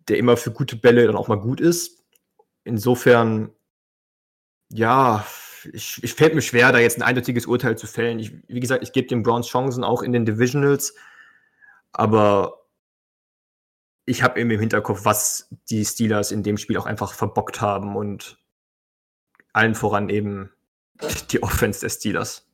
[0.07, 2.05] der immer für gute Bälle dann auch mal gut ist.
[2.63, 3.49] Insofern,
[4.71, 5.25] ja,
[5.73, 8.19] ich, ich fällt mir schwer, da jetzt ein eindeutiges Urteil zu fällen.
[8.19, 10.93] Ich, wie gesagt, ich gebe den Browns Chancen auch in den Divisionals,
[11.91, 12.66] aber
[14.07, 17.95] ich habe eben im Hinterkopf, was die Steelers in dem Spiel auch einfach verbockt haben
[17.97, 18.39] und
[19.51, 20.49] allen voran eben
[21.29, 22.49] die Offense der Steelers.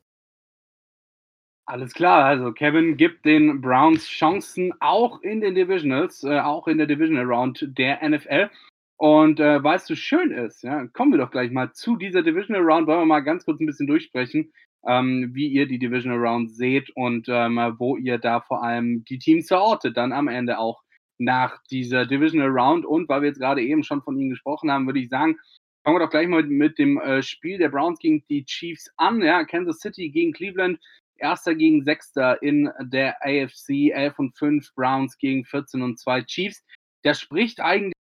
[1.66, 6.76] Alles klar, also Kevin gibt den Browns Chancen auch in den Divisionals, äh, auch in
[6.76, 8.50] der Divisional Round der NFL.
[8.96, 12.22] Und äh, weil es so schön ist, ja, kommen wir doch gleich mal zu dieser
[12.22, 12.86] Divisional Round.
[12.86, 14.52] Wollen wir mal ganz kurz ein bisschen durchsprechen,
[14.86, 19.18] ähm, wie ihr die Divisional Round seht und ähm, wo ihr da vor allem die
[19.18, 20.83] Teams verortet, dann am Ende auch
[21.18, 22.84] nach dieser Divisional Round.
[22.86, 25.38] Und weil wir jetzt gerade eben schon von Ihnen gesprochen haben, würde ich sagen,
[25.84, 29.20] fangen wir doch gleich mal mit dem äh, Spiel der Browns gegen die Chiefs an.
[29.22, 30.78] Ja, Kansas City gegen Cleveland.
[31.16, 36.64] Erster gegen Sechster in der AFC, 11 und 5 Browns gegen 14 und 2 Chiefs.
[37.02, 37.94] Das spricht eigentlich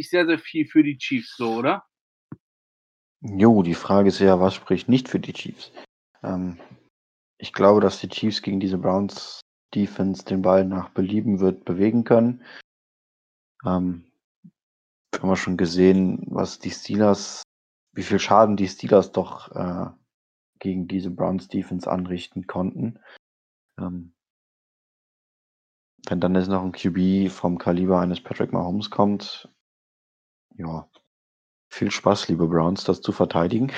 [0.00, 1.84] sehr, sehr viel für die Chiefs, so, oder?
[3.20, 5.72] Jo, die Frage ist ja, was spricht nicht für die Chiefs?
[6.22, 6.58] Ähm,
[7.38, 9.40] ich glaube, dass die Chiefs gegen diese Browns
[9.74, 12.42] Defense den Ball nach Belieben wird bewegen können.
[13.64, 14.10] Ähm,
[15.18, 17.42] haben wir schon gesehen, was die Steelers,
[17.92, 19.90] wie viel Schaden die Steelers doch äh,
[20.58, 22.98] gegen diese Browns Defense anrichten konnten.
[23.78, 24.14] Ähm,
[26.08, 29.48] wenn dann jetzt noch ein QB vom Kaliber eines Patrick Mahomes kommt,
[30.56, 30.88] ja,
[31.68, 33.72] viel Spaß, liebe Browns, das zu verteidigen.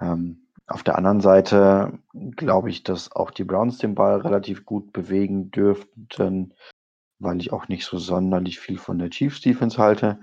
[0.00, 0.41] Ähm,
[0.72, 5.50] auf der anderen Seite glaube ich, dass auch die Browns den Ball relativ gut bewegen
[5.50, 6.54] dürften,
[7.18, 10.20] weil ich auch nicht so sonderlich viel von der Chiefs Defense halte.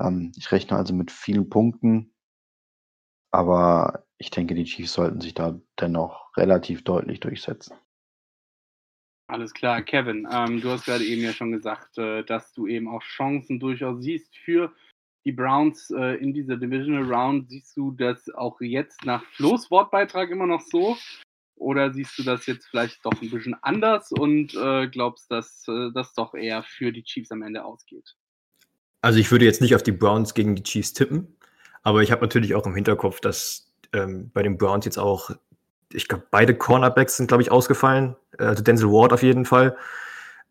[0.00, 2.12] Ähm, ich rechne also mit vielen Punkten,
[3.30, 7.76] aber ich denke, die Chiefs sollten sich da dennoch relativ deutlich durchsetzen.
[9.30, 12.88] Alles klar, Kevin, ähm, du hast gerade eben ja schon gesagt, äh, dass du eben
[12.88, 14.72] auch Chancen durchaus siehst für
[15.24, 17.50] die Browns äh, in dieser Divisional Round.
[17.50, 20.96] Siehst du das auch jetzt nach Flo's Wortbeitrag immer noch so?
[21.56, 25.90] Oder siehst du das jetzt vielleicht doch ein bisschen anders und äh, glaubst, dass äh,
[25.92, 28.14] das doch eher für die Chiefs am Ende ausgeht?
[29.00, 31.36] Also ich würde jetzt nicht auf die Browns gegen die Chiefs tippen,
[31.82, 35.30] aber ich habe natürlich auch im Hinterkopf, dass ähm, bei den Browns jetzt auch,
[35.92, 38.16] ich glaube, beide Cornerbacks sind, glaube ich, ausgefallen.
[38.38, 39.76] Also Denzel Ward auf jeden Fall.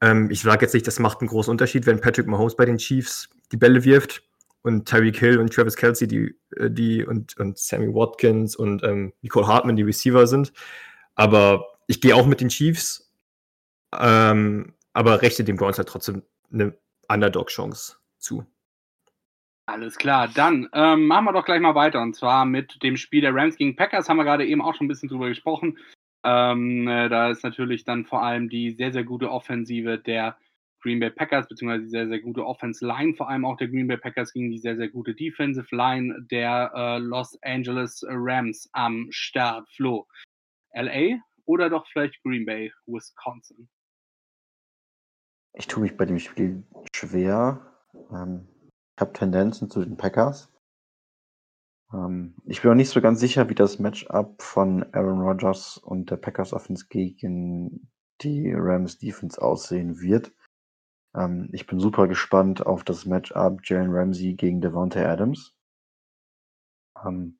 [0.01, 2.78] Ähm, ich sage jetzt nicht, das macht einen großen Unterschied, wenn Patrick Mahomes bei den
[2.78, 4.26] Chiefs die Bälle wirft
[4.68, 9.13] und Tyreek Hill und Travis Kelsey die, äh, die und, und Sammy Watkins und ähm,
[9.22, 10.53] Nicole Hartman die Receiver sind.
[11.15, 13.11] Aber ich gehe auch mit den Chiefs,
[13.97, 16.78] ähm, aber rechne dem Browns halt trotzdem eine
[17.09, 18.45] Underdog-Chance zu.
[19.65, 23.22] Alles klar, dann ähm, machen wir doch gleich mal weiter und zwar mit dem Spiel
[23.22, 24.07] der Rams gegen Packers.
[24.07, 25.78] Haben wir gerade eben auch schon ein bisschen drüber gesprochen.
[26.24, 30.38] Ähm, äh, da ist natürlich dann vor allem die sehr, sehr gute Offensive der
[30.82, 33.88] Green Bay Packers, beziehungsweise die sehr, sehr gute Offense Line, vor allem auch der Green
[33.88, 39.07] Bay Packers gegen die sehr, sehr gute Defensive Line der äh, Los Angeles Rams am
[39.09, 39.67] Start.
[39.75, 40.07] Flo,
[40.73, 43.69] LA oder doch vielleicht Green Bay, Wisconsin?
[45.53, 46.63] Ich tue mich bei dem Spiel
[46.95, 47.73] schwer.
[48.11, 48.47] Ähm,
[48.95, 50.53] ich habe Tendenzen zu den Packers.
[51.93, 56.11] Ähm, ich bin auch nicht so ganz sicher, wie das Matchup von Aaron Rodgers und
[56.11, 57.89] der Packers Offense gegen
[58.21, 60.32] die Rams Defense aussehen wird.
[61.18, 65.53] Ähm, ich bin super gespannt auf das Matchup Jalen Ramsey gegen Devontae Adams.
[67.03, 67.39] Ähm,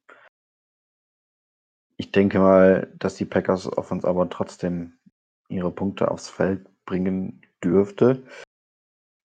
[1.98, 4.98] ich denke mal, dass die Packers Offense aber trotzdem
[5.50, 8.24] ihre Punkte aufs Feld bringen dürfte.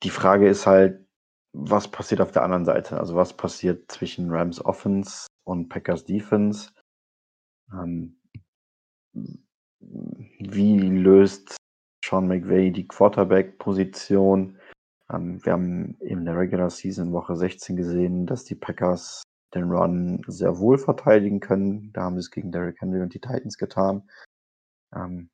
[0.03, 1.07] Die Frage ist halt,
[1.55, 2.99] was passiert auf der anderen Seite?
[2.99, 6.71] Also was passiert zwischen Rams Offense und Packers Defense?
[7.73, 8.19] Ähm,
[9.83, 11.57] wie löst
[12.05, 14.59] Sean McVay die Quarterback-Position?
[15.11, 19.23] Ähm, wir haben in der Regular Season Woche 16 gesehen, dass die Packers
[19.55, 21.93] den Run sehr wohl verteidigen können.
[21.93, 24.09] Da haben sie es gegen Derrick Henry und die Titans getan.
[24.95, 25.31] Ähm,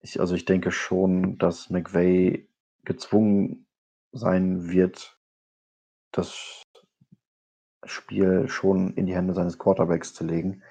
[0.00, 2.48] ich, also ich denke schon, dass McVay
[2.84, 3.66] gezwungen
[4.12, 5.18] sein wird,
[6.12, 6.62] das
[7.84, 10.62] Spiel schon in die Hände seines Quarterbacks zu legen.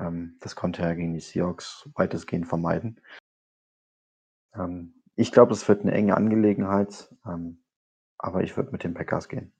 [0.00, 3.00] Ähm, das konnte er gegen die Seahawks weitestgehend vermeiden.
[4.54, 7.62] Ähm, ich glaube, es wird eine enge Angelegenheit, ähm,
[8.18, 9.52] aber ich würde mit den Packers gehen.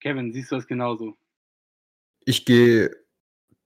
[0.00, 1.14] Kevin, siehst du das genauso?
[2.24, 2.90] Ich gehe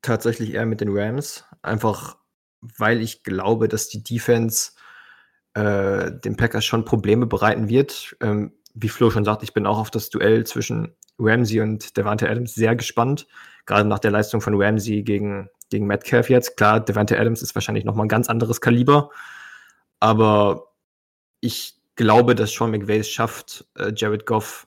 [0.02, 2.18] tatsächlich eher mit den Rams, einfach
[2.60, 4.72] weil ich glaube, dass die Defense
[5.54, 8.16] äh, den Packers schon Probleme bereiten wird.
[8.20, 12.28] Ähm, wie Flo schon sagt, ich bin auch auf das Duell zwischen Ramsey und Devante
[12.28, 13.26] Adams sehr gespannt.
[13.66, 16.56] Gerade nach der Leistung von Ramsey gegen, gegen Metcalf jetzt.
[16.56, 19.10] Klar, Devante Adams ist wahrscheinlich nochmal ein ganz anderes Kaliber.
[20.00, 20.72] Aber
[21.40, 24.66] ich glaube, dass Sean McVay es schafft, äh, Jared Goff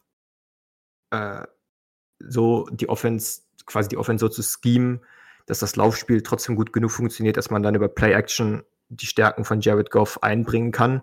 [1.11, 1.45] äh,
[2.19, 5.01] so die Offense, quasi die Offense so zu schemen,
[5.45, 9.61] dass das Laufspiel trotzdem gut genug funktioniert, dass man dann über Play-Action die Stärken von
[9.61, 11.01] Jared Goff einbringen kann.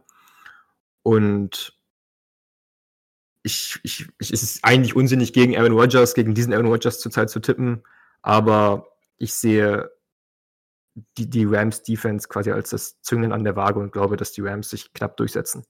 [1.02, 1.78] Und
[3.42, 7.30] ich, ich, ich, es ist eigentlich unsinnig, gegen Aaron Rodgers, gegen diesen Aaron Rodgers zurzeit
[7.30, 7.82] zu tippen,
[8.22, 9.90] aber ich sehe
[11.16, 14.42] die, die Rams Defense quasi als das Züngeln an der Waage und glaube, dass die
[14.42, 15.64] Rams sich knapp durchsetzen.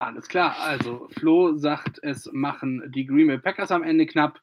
[0.00, 4.40] Alles klar, also Flo sagt, es machen die Green Bay Packers am Ende knapp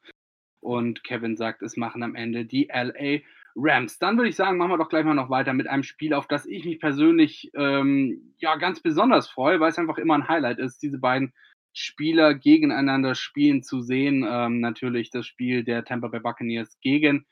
[0.60, 3.20] und Kevin sagt, es machen am Ende die LA
[3.56, 3.98] Rams.
[3.98, 6.28] Dann würde ich sagen, machen wir doch gleich mal noch weiter mit einem Spiel, auf
[6.28, 10.58] das ich mich persönlich ähm, ja ganz besonders freue, weil es einfach immer ein Highlight
[10.58, 11.32] ist, diese beiden
[11.72, 14.26] Spieler gegeneinander spielen zu sehen.
[14.28, 17.26] Ähm, natürlich das Spiel der Tampa Bay Buccaneers gegen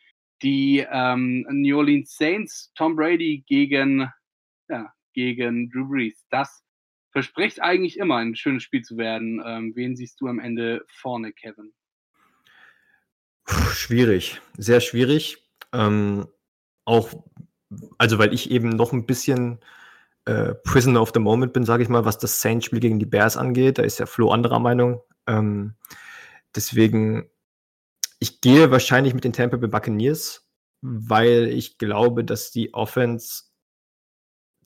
[0.45, 4.09] die ähm, New Orleans Saints, Tom Brady gegen,
[4.69, 6.25] ja, gegen Drew Brees.
[6.31, 6.63] Das
[7.11, 9.43] verspricht eigentlich immer ein schönes Spiel zu werden.
[9.45, 11.73] Ähm, wen siehst du am Ende vorne, Kevin?
[13.47, 15.39] Schwierig, sehr schwierig.
[15.73, 16.27] Ähm,
[16.85, 17.25] auch,
[17.99, 19.61] also weil ich eben noch ein bisschen
[20.27, 23.37] äh, Prisoner of the Moment bin, sage ich mal, was das Saints-Spiel gegen die Bears
[23.37, 23.79] angeht.
[23.79, 25.01] Da ist ja Flo anderer Meinung.
[25.27, 25.75] Ähm,
[26.55, 27.31] deswegen,
[28.25, 30.49] ich gehe wahrscheinlich mit den Tampa Bay Buccaneers,
[30.81, 33.45] weil ich glaube, dass die Offense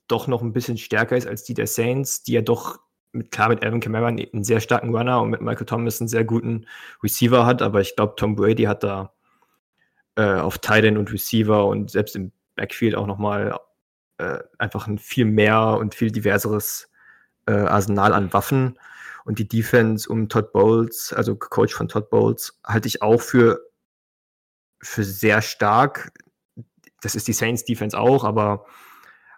[0.07, 2.79] doch noch ein bisschen stärker ist als die der Saints, die ja doch
[3.11, 6.23] mit, klar mit Alvin Kamara einen sehr starken Runner und mit Michael Thomas einen sehr
[6.23, 6.67] guten
[7.03, 9.11] Receiver hat, aber ich glaube, Tom Brady hat da
[10.15, 13.59] äh, auf Tight End und Receiver und selbst im Backfield auch nochmal
[14.19, 16.89] äh, einfach ein viel mehr und viel diverseres
[17.45, 18.79] äh, Arsenal an Waffen.
[19.29, 23.61] Und die Defense um Todd Bowles, also Coach von Todd Bowles, halte ich auch für,
[24.81, 26.11] für sehr stark.
[27.01, 28.65] Das ist die Saints Defense auch, aber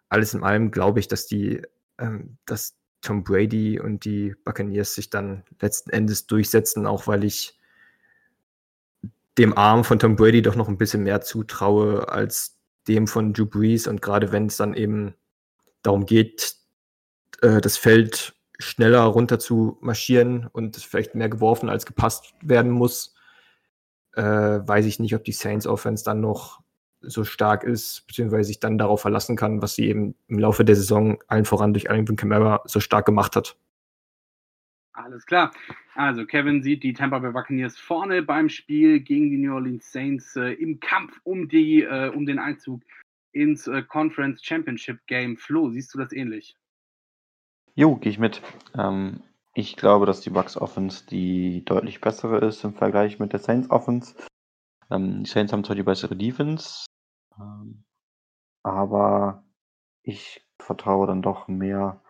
[0.07, 1.61] alles in allem glaube ich, dass die,
[1.97, 7.59] ähm, dass Tom Brady und die Buccaneers sich dann letzten Endes durchsetzen, auch weil ich
[9.37, 13.45] dem Arm von Tom Brady doch noch ein bisschen mehr zutraue als dem von Drew
[13.45, 13.87] Brees.
[13.87, 15.15] Und gerade wenn es dann eben
[15.83, 16.55] darum geht,
[17.41, 23.16] äh, das Feld schneller runter zu marschieren und vielleicht mehr geworfen als gepasst werden muss,
[24.14, 26.62] äh, weiß ich nicht, ob die Saints Offense dann noch
[27.01, 30.76] so stark ist, beziehungsweise sich dann darauf verlassen kann, was sie eben im Laufe der
[30.76, 33.57] Saison allen voran durch Alvin Kamara so stark gemacht hat.
[34.93, 35.51] Alles klar.
[35.95, 40.36] Also Kevin sieht die Tampa Bay Buccaneers vorne beim Spiel gegen die New Orleans Saints
[40.36, 42.82] äh, im Kampf um die äh, um den Einzug
[43.32, 45.38] ins äh, Conference Championship Game.
[45.38, 46.55] Flo, siehst du das ähnlich?
[47.76, 48.41] Jo, gehe ich mit.
[48.78, 53.39] Ähm, ich glaube, dass die Bucks Offense die deutlich bessere ist im Vergleich mit der
[53.39, 54.15] Saints Offense.
[54.89, 56.86] Ähm, die Saints haben zwar die bessere Defense,
[57.39, 57.84] ähm,
[58.63, 59.43] aber
[60.03, 62.01] ich vertraue dann doch mehr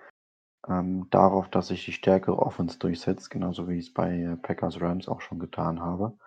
[0.68, 5.08] ähm, darauf, dass sich die stärkere Offense durchsetzt, genauso wie ich es bei Packers Rams
[5.08, 6.18] auch schon getan habe.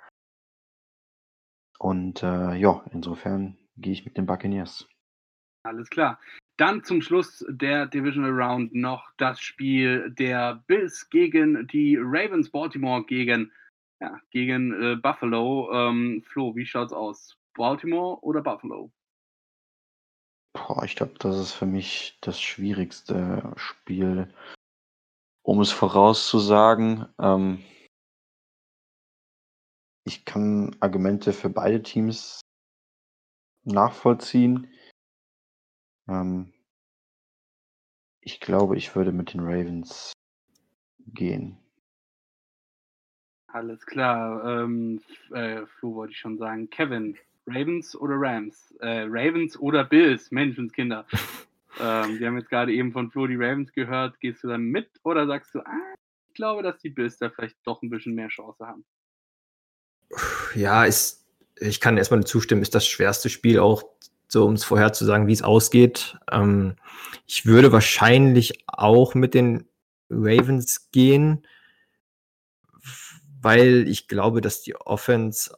[1.79, 4.89] Und äh, ja, insofern gehe ich mit den Buccaneers.
[5.65, 6.19] Alles klar.
[6.57, 13.05] Dann zum Schluss der Divisional Round noch das Spiel der Bills gegen die Ravens, Baltimore
[13.05, 13.51] gegen,
[14.01, 15.71] ja, gegen äh, Buffalo.
[15.73, 17.37] Ähm, Flo, wie schaut's aus?
[17.55, 18.93] Baltimore oder Buffalo?
[20.53, 24.33] Boah, ich glaube, das ist für mich das schwierigste Spiel,
[25.43, 27.07] um es vorauszusagen.
[27.19, 27.65] Ähm,
[30.07, 32.41] ich kann Argumente für beide Teams
[33.65, 34.69] nachvollziehen.
[36.09, 36.53] Ähm,
[38.21, 40.13] ich glaube, ich würde mit den Ravens
[41.07, 41.59] gehen.
[43.49, 44.63] Alles klar.
[44.63, 45.01] Ähm,
[45.33, 46.69] äh, Flo wollte ich schon sagen.
[46.71, 48.75] Kevin, Ravens oder Rams?
[48.81, 50.31] Äh, Ravens oder Bills?
[50.31, 51.07] Menschenskinder.
[51.81, 54.19] ähm, wir haben jetzt gerade eben von Flo die Ravens gehört.
[54.21, 55.95] Gehst du dann mit oder sagst du, ah,
[56.29, 58.85] ich glaube, dass die Bills da vielleicht doch ein bisschen mehr Chance haben?
[60.55, 61.25] Ja, ist,
[61.61, 63.85] ich kann erstmal zustimmen, ist das schwerste Spiel auch,
[64.29, 66.19] so um es vorherzusagen, wie es ausgeht.
[66.31, 66.77] Ähm,
[67.27, 69.69] ich würde wahrscheinlich auch mit den
[70.11, 71.47] Ravens gehen,
[73.41, 75.55] weil ich glaube, dass die Offense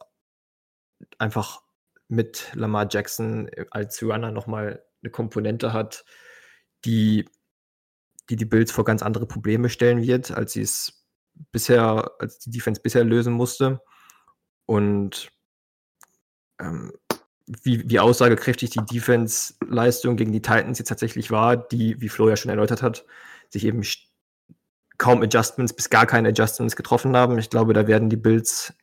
[1.17, 1.61] einfach
[2.07, 6.05] mit Lamar Jackson als Runner nochmal eine Komponente hat,
[6.85, 7.29] die,
[8.29, 11.05] die die Bills vor ganz andere Probleme stellen wird, als sie es
[11.51, 13.81] bisher, als die Defense bisher lösen musste.
[14.65, 15.31] Und
[16.59, 16.93] ähm,
[17.47, 22.35] wie, wie aussagekräftig die Defense-Leistung gegen die Titans jetzt tatsächlich war, die, wie Flo ja
[22.35, 23.05] schon erläutert hat,
[23.49, 23.81] sich eben
[24.97, 27.37] kaum Adjustments bis gar keine Adjustments getroffen haben.
[27.37, 28.73] Ich glaube, da werden die Bills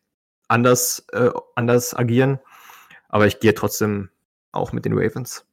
[0.49, 2.41] anders, äh, anders agieren.
[3.09, 4.11] Aber ich gehe trotzdem
[4.53, 5.47] auch mit den Ravens.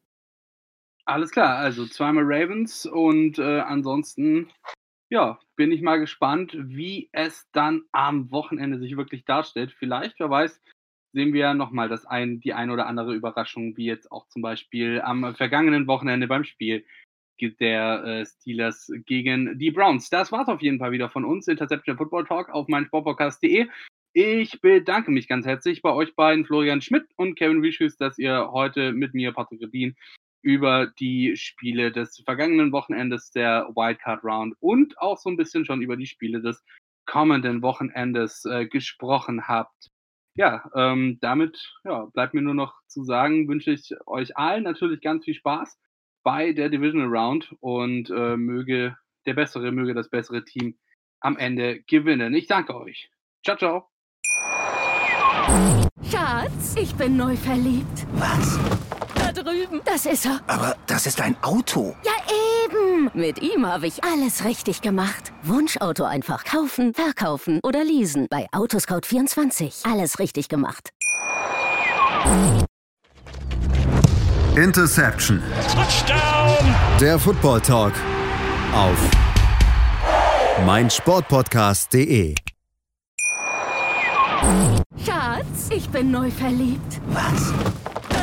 [1.06, 4.50] Alles klar, also zweimal Ravens und äh, ansonsten,
[5.10, 9.76] ja, bin ich mal gespannt, wie es dann am Wochenende sich wirklich darstellt.
[9.78, 10.62] Vielleicht, wer weiß,
[11.14, 15.02] sehen wir nochmal das ein, die ein oder andere Überraschung, wie jetzt auch zum Beispiel
[15.02, 16.86] am vergangenen Wochenende beim Spiel
[17.60, 20.10] der äh, Steelers gegen die Browns.
[20.10, 23.68] Das war's auf jeden Fall wieder von uns, Interception Football Talk auf meinsportpodcast.de.
[24.14, 28.52] Ich bedanke mich ganz herzlich bei euch beiden, Florian Schmidt und Kevin Wischus, dass ihr
[28.52, 29.96] heute mit mir, Patrick Redin,
[30.44, 35.82] über die Spiele des vergangenen Wochenendes der Wildcard Round und auch so ein bisschen schon
[35.82, 36.64] über die Spiele des
[37.06, 39.88] kommenden Wochenendes äh, gesprochen habt.
[40.36, 45.02] Ja, ähm, damit ja, bleibt mir nur noch zu sagen, wünsche ich euch allen natürlich
[45.02, 45.78] ganz viel Spaß
[46.24, 50.78] bei der Divisional Round und äh, möge der bessere, möge das bessere Team
[51.20, 52.34] am Ende gewinnen.
[52.34, 53.10] Ich danke euch.
[53.44, 53.88] Ciao, ciao.
[56.10, 58.08] Schatz, ich bin neu verliebt.
[58.14, 58.60] Was?
[59.16, 59.82] Da drüben.
[59.86, 60.40] Das ist er.
[60.48, 61.96] Aber das ist ein Auto.
[62.04, 62.12] Ja,
[63.02, 63.20] eben.
[63.20, 65.32] Mit ihm habe ich alles richtig gemacht.
[65.44, 68.28] Wunschauto einfach kaufen, verkaufen oder leasen.
[68.30, 69.90] Bei Autoscout24.
[69.92, 70.90] Alles richtig gemacht.
[74.56, 75.42] Interception.
[75.74, 76.76] Touchdown!
[77.00, 77.94] Der Football Talk.
[78.74, 78.98] Auf
[80.66, 82.36] meinsportpodcast.de.
[85.06, 87.00] Schatz, ich bin neu verliebt.
[87.08, 87.54] Was?